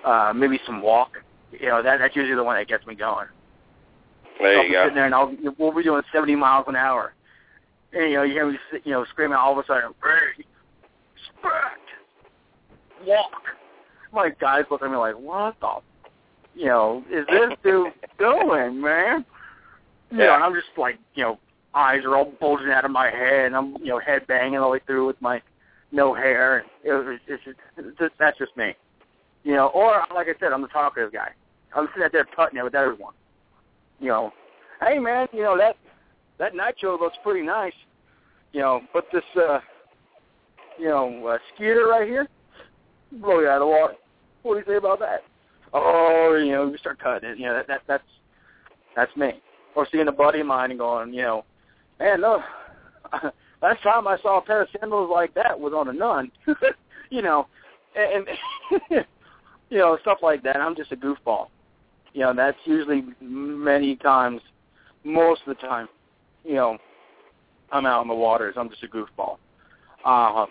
[0.04, 1.12] uh maybe some walk.
[1.52, 3.26] You know that that's usually the one that gets me going.
[4.40, 4.82] There I'll you be go.
[4.84, 7.14] sitting there and I'll we'll be doing 70 miles an hour.
[7.92, 10.44] And you know, you hear me, you know, screaming all of a sudden, "Hey,
[11.38, 11.78] sprat,
[13.06, 13.30] walk!"
[14.12, 15.76] My guys look at me like, "What the,
[16.54, 19.24] you know, is this dude doing, man?"
[20.10, 20.34] You know, Yeah.
[20.34, 21.38] and I'm just like, you know,
[21.74, 24.64] eyes are all bulging out of my head, and I'm, you know, head banging all
[24.68, 25.40] the way through with my
[25.92, 26.64] no hair.
[26.84, 28.74] It was, it's just, it's just, that's just me,
[29.44, 29.68] you know.
[29.68, 31.30] Or like I said, I'm the talkative guy.
[31.74, 33.14] I'm sitting out there putting it with everyone
[34.00, 34.32] you know,
[34.86, 35.76] hey man, you know that
[36.38, 37.72] that nitro looks pretty nice,
[38.52, 39.60] you know, but this uh
[40.78, 42.28] you know, a skeeter right here,
[43.12, 43.94] blow you out of the water.
[44.42, 45.20] What do you say about that?
[45.72, 47.38] Oh, you know, you start cutting it.
[47.38, 48.04] You know, that, that that's
[48.96, 49.40] that's me.
[49.76, 51.44] Or seeing a buddy of mine and going, you know,
[51.98, 52.42] man, no,
[53.62, 56.30] last time I saw a pair of sandals like that was on a nun.
[57.10, 57.46] you know,
[57.96, 58.26] and,
[58.90, 59.06] and
[59.74, 60.56] you know stuff like that.
[60.56, 61.48] I'm just a goofball.
[62.12, 64.40] You know, that's usually many times,
[65.02, 65.88] most of the time.
[66.44, 66.78] You know,
[67.72, 68.54] I'm out in the waters.
[68.56, 69.38] I'm just a goofball.
[70.04, 70.46] Um,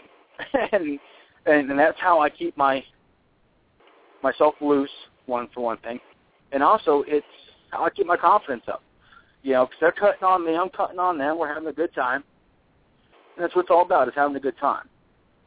[0.74, 1.00] and,
[1.46, 2.84] and and that's how I keep my
[4.22, 4.90] myself loose.
[5.26, 6.02] One for one thing,
[6.52, 7.26] and also it's
[7.72, 8.84] how I keep my confidence up.
[9.42, 11.38] You know, because they're cutting on me, I'm cutting on them.
[11.38, 12.26] We're having a good time.
[13.36, 14.88] And that's what it's all about, is having a good time.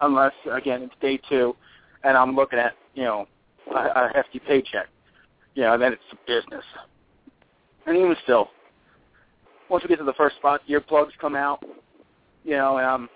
[0.00, 1.56] Unless, again, it's day two,
[2.04, 3.26] and I'm looking at, you know,
[3.70, 4.86] a, a hefty paycheck.
[5.54, 6.64] You know, and then it's business.
[7.86, 8.48] And even still,
[9.70, 11.62] once we get to the first spot, earplugs come out,
[12.44, 13.08] you know, and I'm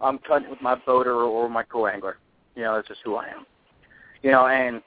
[0.00, 2.16] I'm cutting with my boater or, my co-angler.
[2.56, 3.44] You know, that's just who I am.
[4.22, 4.82] You know, and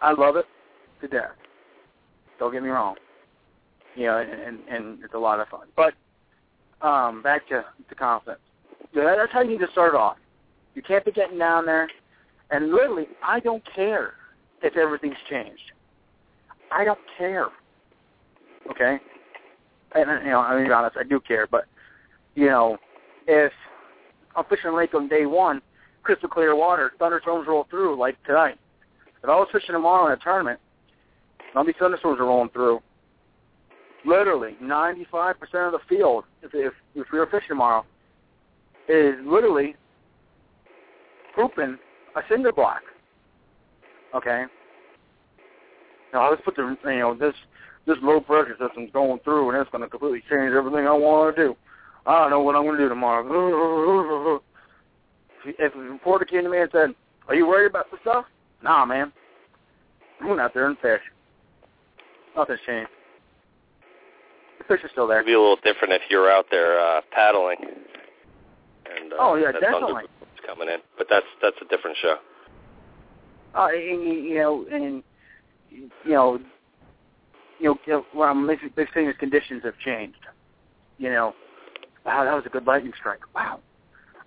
[0.00, 0.46] I love it
[1.02, 1.32] to death.
[2.38, 2.96] Don't get me wrong.
[3.94, 5.66] You know, and, and, and it's a lot of fun.
[5.76, 5.94] But
[6.86, 8.40] um, back to, to confidence.
[8.94, 10.16] That's how you need to start off.
[10.74, 11.88] You can't be getting down there.
[12.50, 14.14] And literally, I don't care
[14.62, 15.72] if everything's changed.
[16.72, 17.46] I don't care.
[18.70, 18.98] Okay?
[19.94, 21.46] And, uh, you know, I mean, to be honest, I do care.
[21.46, 21.66] But,
[22.34, 22.78] you know,
[23.26, 23.52] if
[24.36, 25.62] I'm fishing a lake on day one,
[26.02, 28.58] crystal clear water, thunderstorms roll through like tonight.
[29.22, 30.58] If I was fishing tomorrow in a tournament,
[31.54, 32.80] all these thunderstorms are rolling through.
[34.06, 35.34] Literally, 95%
[35.66, 37.84] of the field, if, if, if we were fishing tomorrow,
[38.88, 39.76] is literally
[41.36, 41.78] pooping
[42.16, 42.82] a cinder block.
[44.14, 44.44] Okay?
[46.12, 47.34] Now let's put the you know this
[47.86, 51.34] this low pressure system's going through and it's going to completely change everything I want
[51.36, 51.56] to do.
[52.06, 54.40] I don't know what I'm going to do tomorrow.
[55.42, 56.90] If a reporter came to me and said,
[57.26, 58.26] "Are you worried about the stuff?"
[58.62, 59.10] Nah, man.
[60.20, 61.00] I'm going out there and fish.
[62.36, 62.90] Nothing's changed.
[64.58, 65.20] The fish are still there.
[65.20, 67.56] It'd be a little different if you were out there uh, paddling.
[68.84, 70.02] And, uh, oh yeah, definitely.
[70.46, 72.16] Coming in, but that's that's a different show.
[73.54, 75.02] Uh, and, you know, and
[75.70, 76.38] you know,
[77.58, 80.18] you know, what I'm big is conditions have changed.
[80.98, 81.34] You know,
[82.04, 83.20] wow, that was a good lightning strike.
[83.34, 83.60] Wow.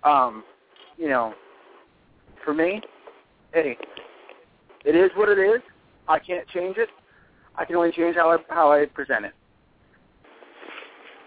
[0.02, 0.44] Um,
[0.96, 1.34] you know,
[2.44, 2.80] for me,
[3.52, 3.76] hey,
[4.84, 5.62] it is what it is.
[6.08, 6.88] I can't change it.
[7.56, 9.32] I can only change how I how I present it.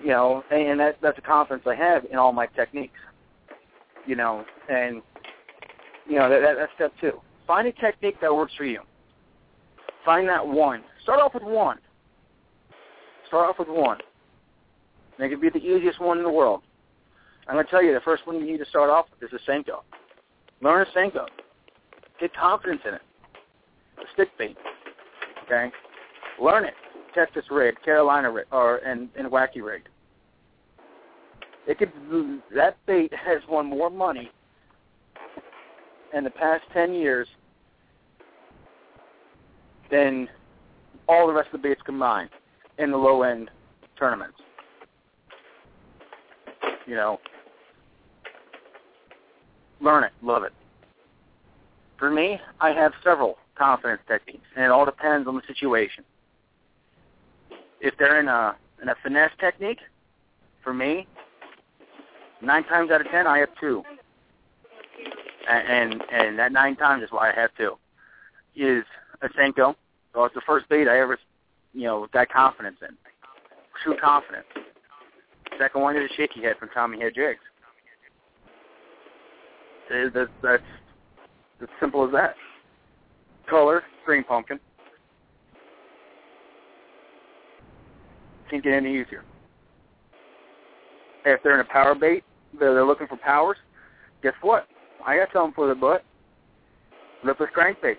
[0.01, 2.99] You know, and that that's a confidence I have in all my techniques.
[4.07, 5.01] You know, and
[6.07, 7.21] you know that, that that's step two.
[7.45, 8.81] Find a technique that works for you.
[10.05, 10.83] Find that one.
[11.03, 11.77] Start off with one.
[13.27, 13.97] Start off with one.
[15.19, 16.61] Make it be the easiest one in the world.
[17.47, 19.39] I'm going to tell you, the first one you need to start off with is
[19.39, 19.81] a Senko.
[20.61, 21.25] Learn a Senko.
[22.19, 23.01] Get confidence in it.
[23.97, 24.57] A stick bait.
[25.45, 25.71] Okay?
[26.41, 26.73] Learn it.
[27.13, 29.83] Texas rig, Carolina rig, or and, and wacky rig.
[31.67, 31.91] It could
[32.55, 34.31] that bait has won more money
[36.13, 37.27] in the past ten years
[39.91, 40.29] than
[41.09, 42.29] all the rest of the baits combined
[42.77, 43.51] in the low end
[43.99, 44.37] tournaments.
[46.85, 47.19] You know,
[49.81, 50.53] learn it, love it.
[51.99, 56.05] For me, I have several confidence techniques, and it all depends on the situation.
[57.81, 59.79] If they're in a in a finesse technique,
[60.63, 61.07] for me,
[62.41, 63.83] nine times out of ten, I have two,
[65.49, 67.77] and and, and that nine times is why I have two.
[68.55, 68.83] Is
[69.21, 69.75] a Senko.
[70.13, 71.19] So it's the first bait I ever,
[71.73, 72.95] you know, got confidence in.
[73.83, 74.47] True confidence.
[75.59, 77.39] Second one is a shaky head from Tommy Head Jigs.
[79.89, 80.63] That's, that's
[81.61, 82.35] as simple as that.
[83.49, 84.59] Color, green pumpkin.
[88.49, 89.23] Can't get any easier.
[91.33, 92.23] If they're in a power bait,
[92.57, 93.57] they're, they're looking for powers,
[94.23, 94.65] guess what?
[95.05, 96.05] I got something for the butt.
[97.23, 97.97] Lipless crankbait.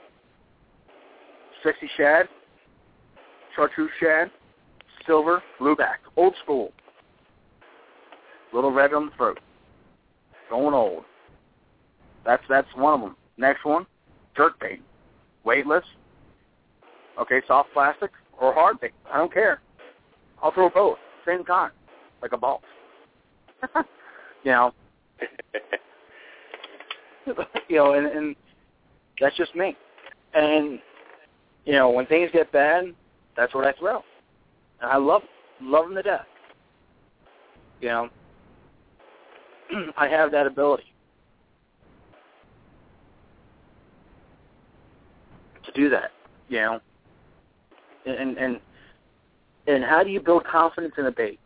[1.63, 2.27] Sexy shad,
[3.55, 4.31] chartreuse shad,
[5.07, 6.73] silver, blueback, old school.
[8.55, 9.41] Little red on the throat.
[10.49, 11.05] Going old.
[12.25, 13.17] That's that's one of them.
[13.37, 13.85] Next one,
[14.37, 14.81] jerk bait.
[15.45, 15.85] Weightless.
[17.21, 18.11] Okay, soft plastic
[18.41, 18.93] or hard bait.
[19.13, 19.61] I don't care.
[20.43, 20.97] I'll throw both.
[21.27, 21.73] Same time.
[22.23, 22.63] Like a ball.
[24.45, 24.73] you know.
[27.69, 28.37] you know, and, and
[29.21, 29.77] that's just me.
[30.35, 30.79] And
[31.65, 32.95] you know, when things get bad,
[33.37, 34.03] that's what I throw.
[34.81, 35.23] And I love
[35.61, 36.27] love them to death.
[37.81, 38.09] You know.
[39.97, 40.93] I have that ability
[45.65, 46.13] to do that.
[46.49, 46.81] You know,
[48.07, 48.61] and and
[49.67, 51.39] and how do you build confidence in a bait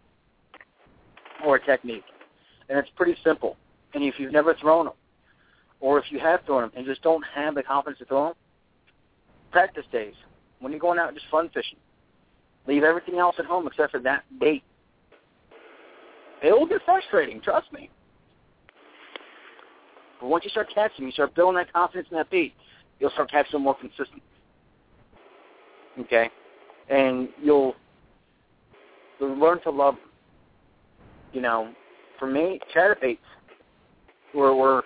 [1.45, 2.05] or a technique?
[2.68, 3.57] And it's pretty simple.
[3.95, 4.95] And if you've never thrown them,
[5.80, 8.34] or if you have thrown them and just don't have the confidence to throw them,
[9.51, 10.14] practice days
[10.61, 11.78] when you're going out just fun fishing.
[12.66, 14.62] Leave everything else at home except for that bait.
[16.43, 17.90] It will get frustrating, trust me.
[20.20, 22.55] But once you start catching, you start building that confidence in that bait,
[23.01, 24.22] you'll start catching more consistent.
[25.99, 26.30] Okay?
[26.88, 27.74] And you'll,
[29.20, 30.05] you'll learn to love them.
[31.32, 31.72] You know,
[32.18, 33.18] for me, chatterbaits
[34.34, 34.82] were, were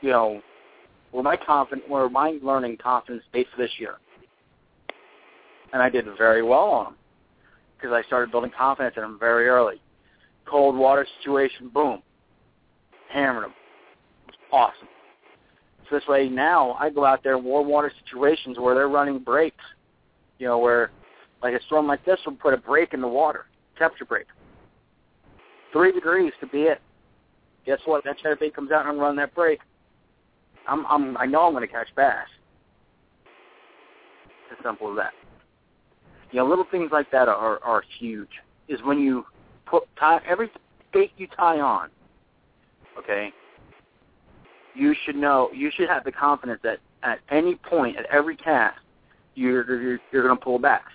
[0.00, 0.40] you know,
[1.12, 3.96] were my confident, were my learning confidence base this year
[5.72, 6.94] and I did very well on them
[7.76, 9.80] because I started building confidence in them very early.
[10.46, 12.02] Cold water situation, boom,
[13.08, 13.54] hammered them.
[14.52, 14.88] Awesome.
[15.88, 19.18] So this way now I go out there in warm water situations where they're running
[19.18, 19.64] breaks,
[20.38, 20.90] you know, where
[21.42, 23.46] like a storm like this will put a break in the water,
[23.78, 24.26] temperature break.
[25.72, 26.80] Three degrees could be it.
[27.64, 28.04] Guess what?
[28.04, 29.60] That chatterbait comes out and run that break.
[30.68, 32.26] I'm, I'm, I know I'm going to catch bass.
[34.50, 35.12] It's as simple as that.
[36.30, 38.30] You know, little things like that are are huge.
[38.68, 39.24] Is when you
[39.66, 40.50] put tie every
[40.92, 41.90] bait you tie on.
[42.98, 43.30] Okay.
[44.74, 45.50] You should know.
[45.54, 48.78] You should have the confidence that at any point, at every cast,
[49.34, 50.92] you're you're, you're going to pull backs.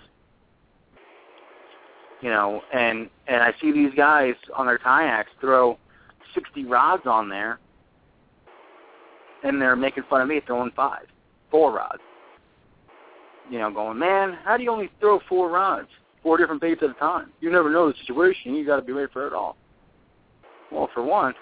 [2.20, 5.78] You know, and and I see these guys on their kayaks throw
[6.34, 7.58] 60 rods on there,
[9.44, 11.06] and they're making fun of me throwing five,
[11.50, 12.02] four rods
[13.50, 15.88] you know, going, man, how do you only throw four rods,
[16.22, 17.32] four different baits at a time?
[17.40, 18.54] You never know the situation.
[18.54, 19.56] You got to be ready for it all.
[20.70, 21.34] Well, for one,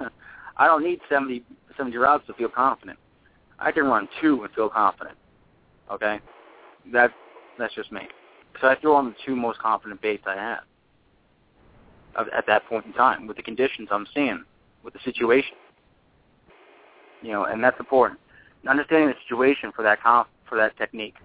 [0.56, 1.42] I don't need 70,
[1.76, 2.98] 70 rods to feel confident.
[3.58, 5.16] I can run two and feel confident.
[5.90, 6.20] Okay,
[6.92, 7.12] that
[7.58, 8.00] that's just me.
[8.60, 10.60] So I throw on the two most confident baits I have
[12.16, 14.44] at that point in time with the conditions I'm seeing,
[14.82, 15.56] with the situation.
[17.22, 18.20] You know, and that's important.
[18.68, 21.16] Understanding the situation for that comp, for that technique.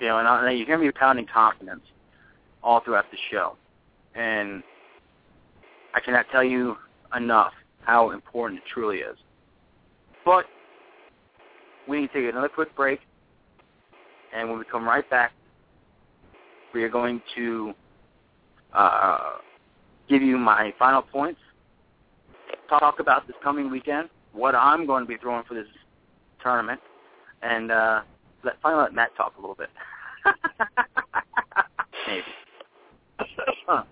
[0.00, 1.82] You know, and, I, you hear me pounding confidence
[2.62, 3.56] all throughout the show,
[4.14, 4.62] and
[5.94, 6.76] I cannot tell you
[7.14, 9.16] enough how important it truly is.
[10.24, 10.46] But
[11.86, 13.00] we need to take another quick break,
[14.34, 15.32] and when we come right back,
[16.74, 17.72] we are going to
[18.72, 19.34] uh,
[20.08, 21.40] give you my final points,
[22.68, 25.66] talk about this coming weekend, what I'm going to be throwing for this
[26.42, 26.80] tournament,
[27.42, 28.00] and uh,
[28.42, 29.70] let finally let Matt talk a little bit.
[32.06, 32.22] Maybe.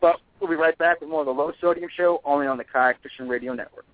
[0.00, 2.64] but we'll be right back with more of the Low Sodium Show, only on the
[2.64, 3.84] Kayak Fishing Radio Network.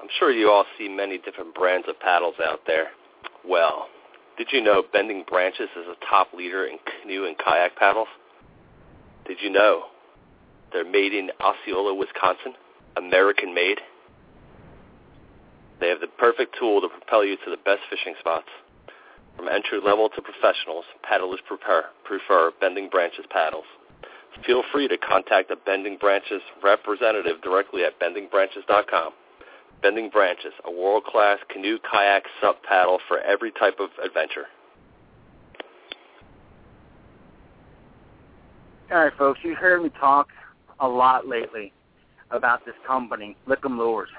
[0.17, 2.87] sure you all see many different brands of paddles out there.
[3.47, 3.87] Well,
[4.37, 8.07] did you know Bending Branches is a top leader in canoe and kayak paddles?
[9.25, 9.83] Did you know
[10.71, 12.53] they're made in Osceola, Wisconsin,
[12.97, 13.79] American made?
[15.79, 18.47] They have the perfect tool to propel you to the best fishing spots.
[19.35, 23.65] From entry level to professionals, paddlers prefer, prefer Bending Branches paddles.
[24.45, 29.13] Feel free to contact a Bending Branches representative directly at bendingbranches.com.
[29.81, 34.45] Bending Branches, a world-class canoe, kayak, sup paddle for every type of adventure.
[38.91, 40.27] All right, folks, you've heard me talk
[40.79, 41.71] a lot lately
[42.29, 44.09] about this company, Lickum Lures.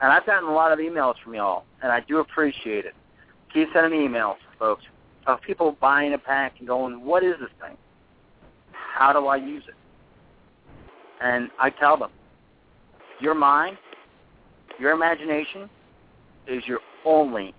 [0.00, 2.94] And I've gotten a lot of emails from y'all, and I do appreciate it.
[3.52, 4.84] Keep sending emails, folks,
[5.26, 7.76] of people buying a pack and going, what is this thing?
[8.72, 9.74] How do I use it?
[11.20, 12.10] And I tell them,
[13.20, 13.78] your mind,
[14.82, 15.70] your imagination
[16.48, 17.54] is your only,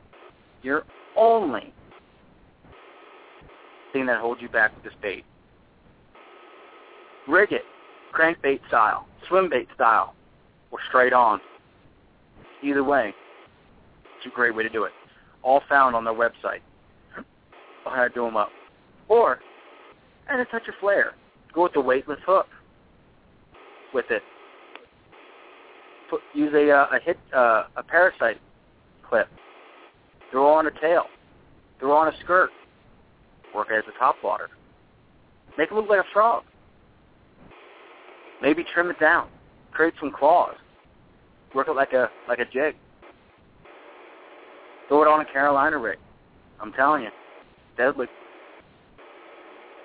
[0.61, 0.83] your
[1.15, 1.73] only
[3.93, 5.23] thing that holds you back with this bait.
[7.25, 7.61] Rig it,
[8.13, 10.13] crankbait style, swim bait style,
[10.69, 11.39] or straight on.
[12.61, 13.13] Either way,
[14.17, 14.91] it's a great way to do it.
[15.43, 16.59] All found on their website.
[17.85, 18.49] I'll have to do them up.
[19.07, 19.39] Or,
[20.27, 21.13] add a touch of flair.
[21.53, 22.47] Go with the weightless hook
[23.93, 24.23] with it.
[26.13, 28.37] Put, use a, uh, a hit uh, a parasite
[29.09, 29.27] clip.
[30.31, 31.05] Throw on a tail.
[31.79, 32.51] Throw on a skirt.
[33.55, 34.49] Work it as a top water.
[35.57, 36.43] Make it look like a frog.
[38.41, 39.29] Maybe trim it down.
[39.71, 40.55] Create some claws
[41.53, 42.75] work it like a like a jig.
[44.87, 45.97] Throw it on a Carolina rig.
[46.61, 47.09] I'm telling you,
[47.77, 48.07] deadly.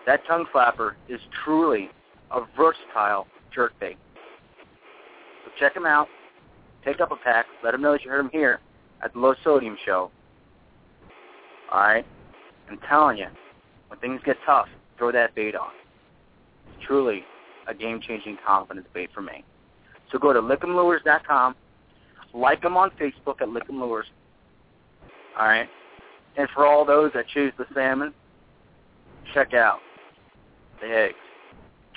[0.07, 1.91] that tongue flapper is truly
[2.31, 3.27] a versatile
[3.57, 3.97] jerkbait.
[5.45, 6.09] So check them out.
[6.85, 7.47] Take up a pack.
[7.63, 8.61] Let them know that you heard them here
[9.03, 10.11] at the Low Sodium Show.
[11.73, 12.07] All right?
[12.71, 13.27] I'm telling you,
[13.89, 15.71] when things get tough, throw that bait on.
[16.69, 17.25] It's truly
[17.67, 19.45] a game-changing confidence bait for me.
[20.11, 21.55] So go to lickemlures.com.
[22.35, 24.07] Like them on Facebook at Lick'em Lures.
[25.39, 25.69] All right?
[26.37, 28.13] And for all those that choose the salmon,
[29.35, 29.81] check out
[30.81, 31.17] the eggs.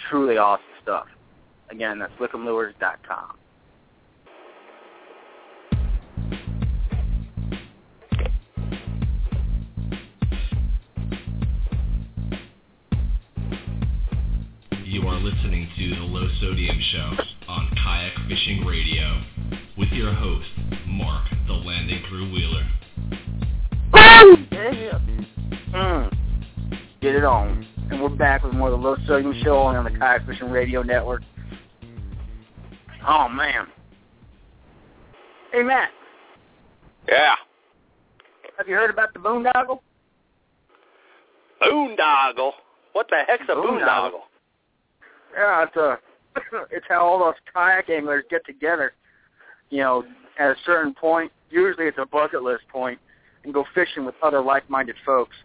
[0.10, 1.06] Truly awesome stuff.
[1.70, 3.38] Again, that's lickemlures.com.
[15.42, 17.12] listening to the Low Sodium Show
[17.48, 19.22] on Kayak Fishing Radio
[19.76, 20.48] with your host,
[20.86, 22.64] Mark, the landing crew wheeler.
[24.52, 25.00] Yeah.
[25.74, 26.14] Mm.
[27.02, 27.66] Get it on.
[27.90, 30.84] And we're back with more of the Low Sodium Show on the Kayak Fishing Radio
[30.84, 31.24] Network.
[33.08, 33.66] Oh, man.
[35.52, 35.90] Hey, Matt,
[37.10, 37.34] Yeah.
[38.60, 39.80] have you heard about the boondoggle?
[41.64, 42.52] Boondoggle.
[42.94, 43.82] What the heck's a Boondoggle.
[43.82, 44.20] boondoggle?
[45.36, 45.96] Yeah, it's a, uh,
[46.72, 48.94] it's how all those kayak anglers get together,
[49.70, 50.04] you know,
[50.40, 51.32] at a certain point.
[51.50, 53.00] Usually it's a bucket list point,
[53.44, 55.36] and go fishing with other like-minded folks.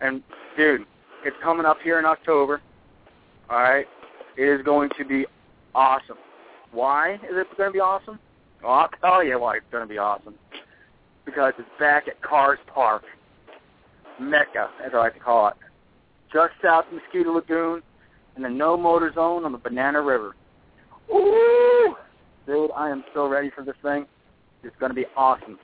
[0.00, 0.22] And
[0.56, 0.82] dude,
[1.24, 2.60] it's coming up here in October.
[3.48, 3.86] All right,
[4.36, 5.26] it is going to be
[5.74, 6.16] awesome.
[6.72, 8.18] Why is it going to be awesome?
[8.62, 10.34] Well, I'll tell you why it's going to be awesome.
[11.24, 13.02] Because it's back at KARS Park,
[14.20, 15.54] Mecca, as I like to call it,
[16.32, 17.82] just south of Mosquito Lagoon
[18.36, 20.34] in the no motor zone on the Banana River.
[21.14, 21.94] Ooh,
[22.46, 24.06] dude, I am so ready for this thing.
[24.62, 25.58] It's going to be awesome.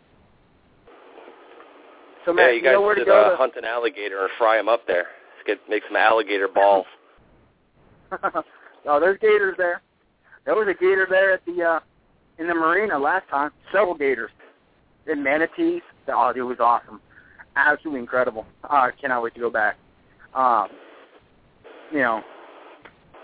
[2.25, 3.37] So, Yeah, Matt, you guys know where to should go uh, to?
[3.37, 5.07] hunt an alligator or fry him up there.
[5.37, 6.87] Let's get make some alligator balls.
[8.13, 9.83] oh, there's gators there.
[10.45, 11.81] There was a gator there at the uh
[12.39, 13.51] in the marina last time.
[13.73, 14.31] Several gators.
[15.07, 15.83] And manatees.
[16.09, 17.01] Oh, it was awesome.
[17.57, 18.47] Absolutely incredible.
[18.65, 19.77] Oh, I cannot wait to go back.
[20.35, 20.69] Um,
[21.93, 22.23] you know,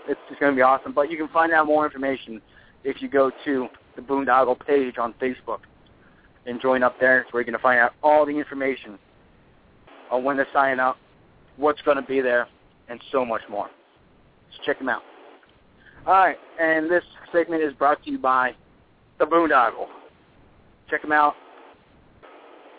[0.09, 0.91] it's just going to be awesome.
[0.91, 2.41] But you can find out more information
[2.83, 5.59] if you go to the Boondoggle page on Facebook
[6.45, 7.21] and join up there.
[7.21, 8.97] It's where you're going to find out all the information
[10.11, 10.97] on when to sign up,
[11.57, 12.47] what's going to be there,
[12.89, 13.69] and so much more.
[14.51, 15.03] So check them out.
[16.07, 18.53] All right, and this segment is brought to you by
[19.19, 19.87] the Boondoggle.
[20.89, 21.35] Check them out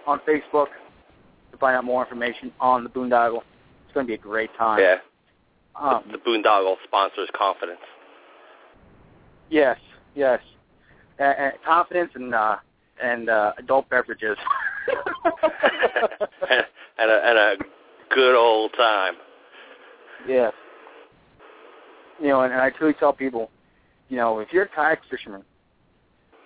[0.07, 0.67] on Facebook
[1.53, 3.43] to find out more information on the Boondoggle.
[3.85, 4.81] It's going to be a great time.
[4.81, 4.97] Yeah.
[5.77, 7.81] Um, the boondoggle sponsors confidence.
[9.51, 9.79] yes,
[10.15, 10.41] yes.
[11.19, 12.57] Uh, uh, confidence and uh,
[13.03, 14.37] and uh, adult beverages.
[16.51, 16.65] and,
[16.99, 17.55] and, a, and a
[18.15, 19.15] good old time.
[20.29, 20.53] Yes.
[22.21, 23.51] You know, and, and I truly tell people,
[24.09, 25.43] you know, if you're a kayak fisherman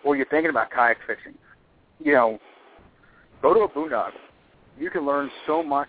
[0.05, 1.37] or you're thinking about kayak fishing,
[1.99, 2.39] you know,
[3.43, 4.13] go to a boondoggle.
[4.79, 5.89] You can learn so much,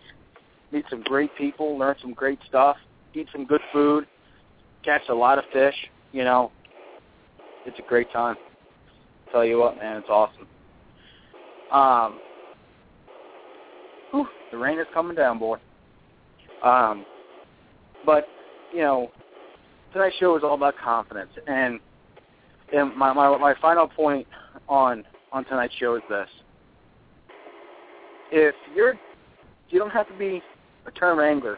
[0.71, 2.77] meet some great people, learn some great stuff,
[3.15, 4.05] eat some good food,
[4.83, 5.75] catch a lot of fish,
[6.11, 6.51] you know.
[7.65, 8.35] It's a great time.
[9.31, 10.47] Tell you what, man, it's awesome.
[11.71, 12.19] Um,
[14.11, 15.57] whew, the rain is coming down, boy.
[16.63, 17.05] Um,
[18.05, 18.27] but
[18.71, 19.11] you know,
[19.93, 21.79] tonight's show is all about confidence, and
[22.73, 24.27] and my my my final point
[24.69, 26.27] on on tonight's show is this:
[28.31, 28.95] if you're
[29.69, 30.41] you don't have to be
[30.85, 31.57] a term angler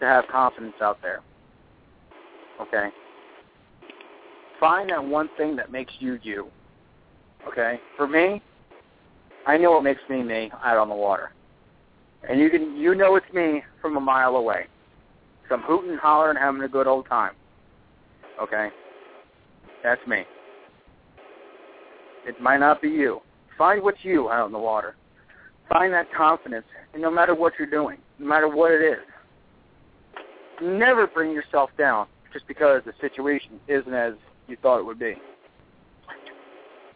[0.00, 1.20] to have confidence out there.
[2.60, 2.88] Okay.
[4.60, 6.48] Find that one thing that makes you you.
[7.46, 7.80] Okay.
[7.96, 8.42] For me,
[9.46, 11.30] I know what makes me me out on the water,
[12.28, 14.66] and you can you know it's me from a mile away.
[15.48, 17.32] So I'm hooting and hollering, having a good old time.
[18.40, 18.68] Okay.
[19.82, 20.24] That's me.
[22.26, 23.20] It might not be you.
[23.56, 24.96] Find what's you out on the water.
[25.68, 28.98] Find that confidence, and no matter what you're doing, no matter what it is,
[30.62, 34.14] never bring yourself down just because the situation isn't as
[34.46, 35.14] you thought it would be.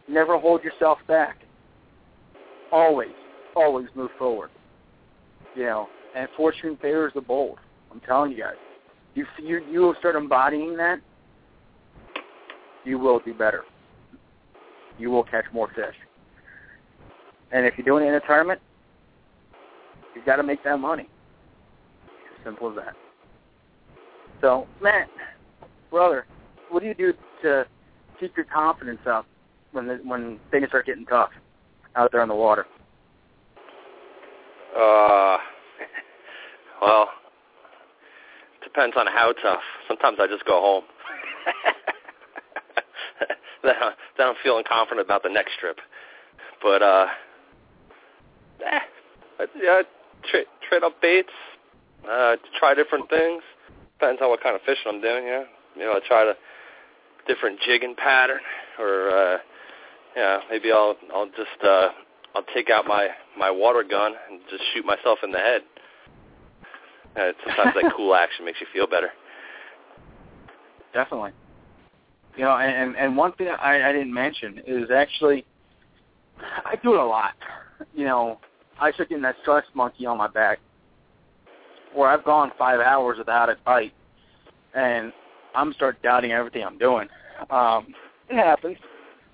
[0.09, 1.39] Never hold yourself back.
[2.71, 3.13] Always,
[3.55, 4.51] always move forward.
[5.55, 7.59] You know, and fortune favors the bold.
[7.91, 8.55] I'm telling you guys.
[9.15, 11.01] You you you will start embodying that.
[12.85, 13.65] You will do better.
[14.99, 15.95] You will catch more fish.
[17.53, 18.61] And if you're doing it in a tournament,
[20.15, 21.09] you've got to make that money.
[22.45, 22.95] Simple as that.
[24.43, 25.09] So, Matt,
[25.89, 26.27] brother,
[26.69, 27.13] what do you do
[27.43, 27.65] to
[28.19, 29.25] keep your confidence up
[29.71, 31.31] when the, when things start getting tough
[31.95, 32.67] out there on the water?
[34.77, 35.39] Uh,
[36.83, 37.09] well,
[38.65, 39.63] depends on how tough.
[39.87, 40.85] Sometimes I just go home.
[43.63, 45.77] then, I, then I'm feeling confident about the next trip.
[46.61, 47.07] But uh,
[48.67, 49.83] eh, yeah,
[50.29, 51.29] tra- trade up baits,
[52.11, 53.43] uh, try different things.
[54.03, 55.25] Depends on what kind of fishing I'm doing.
[55.27, 55.45] Yeah,
[55.77, 56.35] you know, I try to
[57.29, 58.41] different jigging pattern,
[58.77, 59.39] or uh,
[60.17, 61.91] yeah, maybe I'll I'll just uh,
[62.35, 65.61] I'll take out my my water gun and just shoot myself in the head.
[67.15, 69.11] Uh, sometimes that cool action makes you feel better.
[70.93, 71.31] Definitely.
[72.37, 75.45] You know, and and one thing I, I didn't mention is actually
[76.41, 77.35] I do it a lot.
[77.95, 78.41] You know,
[78.81, 80.59] I start getting that stress monkey on my back,
[81.95, 83.93] where I've gone five hours without a bite,
[84.75, 85.13] and
[85.55, 87.09] I'm start doubting everything I'm doing.
[87.51, 87.95] Um,
[88.29, 88.77] it happens.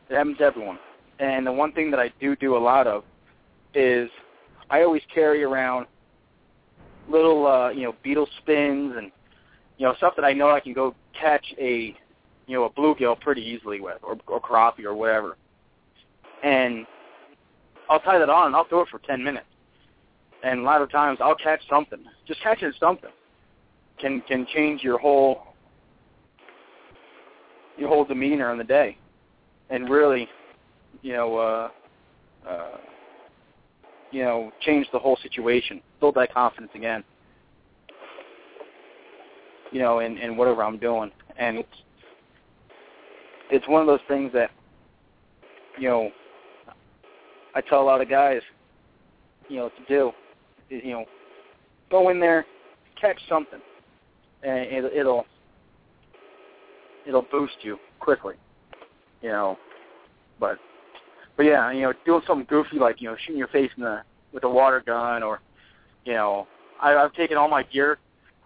[0.09, 0.79] It happens to everyone.
[1.19, 3.05] And the one thing that I do do a lot of
[3.75, 4.09] is
[4.71, 5.87] I always carry around
[7.09, 9.11] little, uh, you know, beetle spins and
[9.79, 11.97] you know stuff that I know I can go catch a,
[12.47, 15.37] you know, a bluegill pretty easily with, or, or crappie or whatever.
[16.43, 16.87] And
[17.89, 19.47] I'll tie that on and I'll throw it for ten minutes.
[20.45, 21.99] And a lot of times I'll catch something.
[22.27, 23.11] Just catching something
[23.99, 25.43] can can change your whole
[27.77, 28.97] your whole demeanor in the day,
[29.71, 30.29] and really,
[31.03, 31.69] you know, uh,
[32.49, 32.77] uh,
[34.11, 37.05] you know, change the whole situation, build that confidence again.
[39.71, 41.83] You know, in in whatever I'm doing, and it's
[43.51, 44.51] it's one of those things that,
[45.79, 46.11] you know,
[47.55, 48.43] I tell a lot of guys,
[49.49, 50.13] you know, to do,
[50.69, 51.05] you know,
[51.91, 52.45] go in there,
[53.01, 53.61] catch something,
[54.43, 55.27] and it, it'll
[57.07, 58.35] it'll boost you quickly,
[59.23, 59.59] you know.
[60.39, 60.59] But
[61.37, 64.03] but yeah, you know, doing something goofy like you know shooting your face in the
[64.33, 65.41] with a water gun, or
[66.05, 66.47] you know,
[66.81, 67.99] I, I've taken all my gear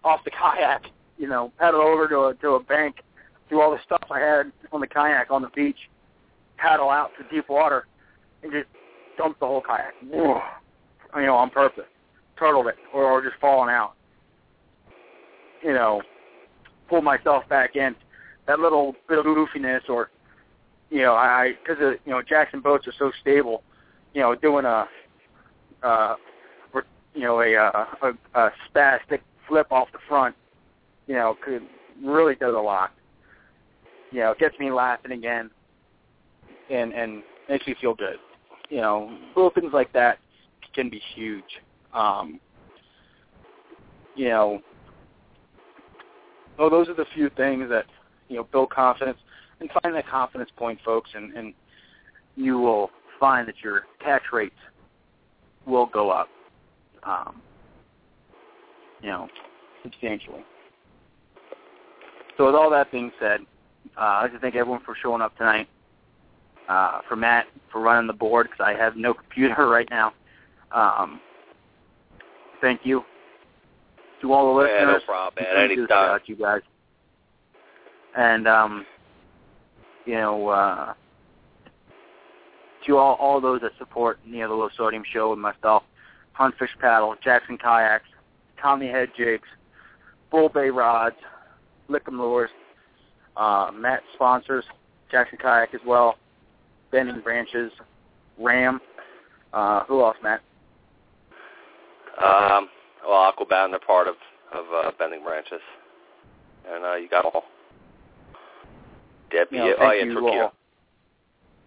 [0.05, 0.83] off the kayak,
[1.19, 2.97] you know, paddle over to a to a bank,
[3.51, 5.89] do all the stuff I had on the kayak on the beach,
[6.57, 7.87] paddle out to deep water,
[8.43, 8.67] and just
[9.19, 10.41] dump the whole kayak, you
[11.15, 11.85] know, on purpose,
[12.43, 13.93] turtled it, or, or just falling out,
[15.63, 16.03] you know,
[16.89, 17.95] pull myself back in.
[18.49, 20.11] That little bit of goofiness, or
[20.91, 23.63] you know, I because you know Jackson boats are so stable,
[24.15, 24.89] you know, doing a
[25.85, 26.17] uh,
[27.15, 30.35] you know, a, uh, a, a spastic flip off the front,
[31.07, 31.63] you know, could
[32.03, 32.93] really does a lot.
[34.11, 35.51] You know, gets me laughing again,
[36.71, 38.17] and and makes me feel good.
[38.69, 40.19] You know, little things like that
[40.75, 41.61] can be huge.
[41.93, 42.41] Um,
[44.15, 44.61] you know,
[46.59, 47.87] oh, those are the few things that
[48.29, 49.19] you know build confidence
[49.61, 51.55] and find that confidence point, folks, and, and
[52.37, 52.91] you will
[53.21, 54.57] find that your tax rates
[55.67, 56.29] will go up,
[57.05, 57.41] um,
[59.01, 59.29] you know,
[59.83, 60.45] substantially.
[62.37, 63.41] So with all that being said,
[63.97, 65.69] uh, I'd like to thank everyone for showing up tonight.
[66.69, 70.13] Uh, for Matt for running the board because I have no computer right now.
[70.71, 71.21] Um,
[72.63, 73.05] thank you
[74.23, 74.81] to all the listeners.
[74.81, 75.65] Yeah, no problem, man.
[75.65, 76.21] Anytime.
[76.25, 76.63] you guys.
[78.17, 78.87] And um,
[80.07, 80.95] you know, uh,
[82.87, 85.83] to all all those that support you know the low sodium show and myself,
[86.33, 88.09] Hunt Fish Paddle, Jackson Kayaks,
[88.61, 89.49] Tommy Head Jigs,
[90.31, 91.17] Bull Bay Rods,
[91.91, 92.51] Lickum Lures,
[93.37, 94.65] uh, Matt sponsors
[95.11, 96.17] Jackson Kayak as well,
[96.91, 97.71] Bending Branches,
[98.39, 98.81] Ram.
[99.53, 100.41] Uh, who else, Matt?
[102.19, 102.69] Um,
[103.07, 104.15] well, Aquabound, they're part of
[104.53, 105.61] of uh, Bending Branches,
[106.71, 107.45] and uh, you got all.
[109.31, 110.43] Debbie, You know, oh thank yeah, you Torpedo.
[110.43, 110.53] all.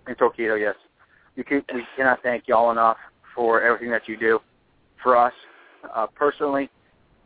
[0.07, 0.75] And Torpedo, yes.
[1.35, 2.97] You can, we cannot thank y'all enough
[3.33, 4.39] for everything that you do
[5.01, 5.33] for us,
[5.95, 6.69] uh, personally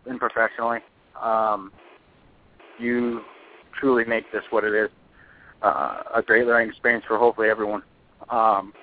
[0.05, 0.79] and professionally.
[1.21, 1.71] Um,
[2.79, 3.21] you
[3.79, 4.89] truly make this what it is.
[5.61, 7.83] Uh, a great learning experience for hopefully everyone.
[8.29, 8.73] Um,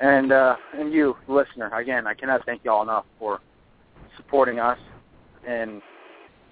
[0.00, 3.40] and uh, and you, listener, again, I cannot thank y'all enough for
[4.16, 4.78] supporting us
[5.46, 5.80] and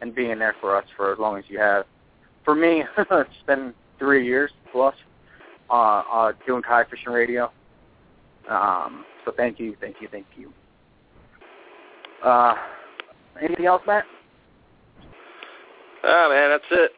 [0.01, 1.85] and being there for us for as long as you have.
[2.45, 4.95] For me, it's been three years plus
[5.71, 7.51] uh, uh, doing kayak fishing radio.
[8.49, 10.53] Um, so thank you, thank you, thank you.
[12.25, 12.55] Uh,
[13.41, 14.05] anything else, Matt?
[16.05, 16.93] Oh man, that's it.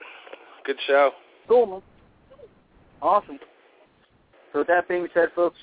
[0.64, 1.10] Good show.
[1.46, 1.82] Cool, man.
[3.02, 3.38] Awesome.
[4.52, 5.58] So with that being said, folks,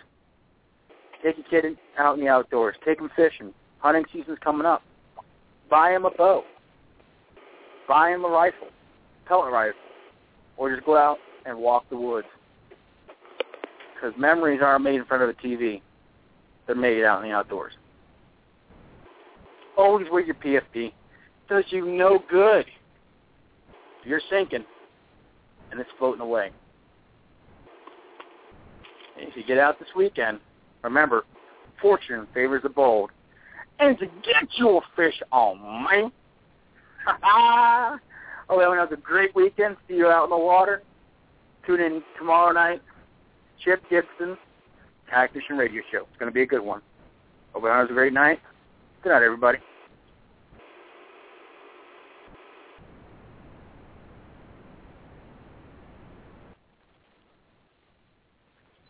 [1.24, 2.76] take your kid out in the outdoors.
[2.86, 3.53] Take him fishing.
[3.80, 4.84] Hunting season's coming up.
[5.69, 6.43] Buy him a bow.
[7.88, 8.67] Buy him a rifle,
[9.28, 9.80] pellet rifle,
[10.57, 12.28] or just go out and walk the woods.
[13.93, 15.82] Because memories aren't made in front of a TV;
[16.67, 17.74] they're made out in the outdoors.
[19.78, 20.91] Always wear your PFD.
[21.49, 22.65] does you no good.
[24.03, 24.65] You're sinking,
[25.72, 26.51] and it's floating away.
[29.19, 30.39] And if you get out this weekend,
[30.84, 31.25] remember,
[31.82, 33.11] fortune favors the bold.
[33.79, 36.11] And to get your fish on, man.
[37.23, 37.97] oh,
[38.51, 39.77] everyone has a great weekend.
[39.88, 40.84] See you out in the water.
[41.65, 42.82] Tune in tomorrow night.
[43.63, 44.38] Chip Gibson,
[45.09, 45.99] Kayak Fishing Radio Show.
[46.09, 46.82] It's going to be a good one.
[47.53, 48.39] Hope everyone has a great night.
[49.03, 49.59] Good night, everybody.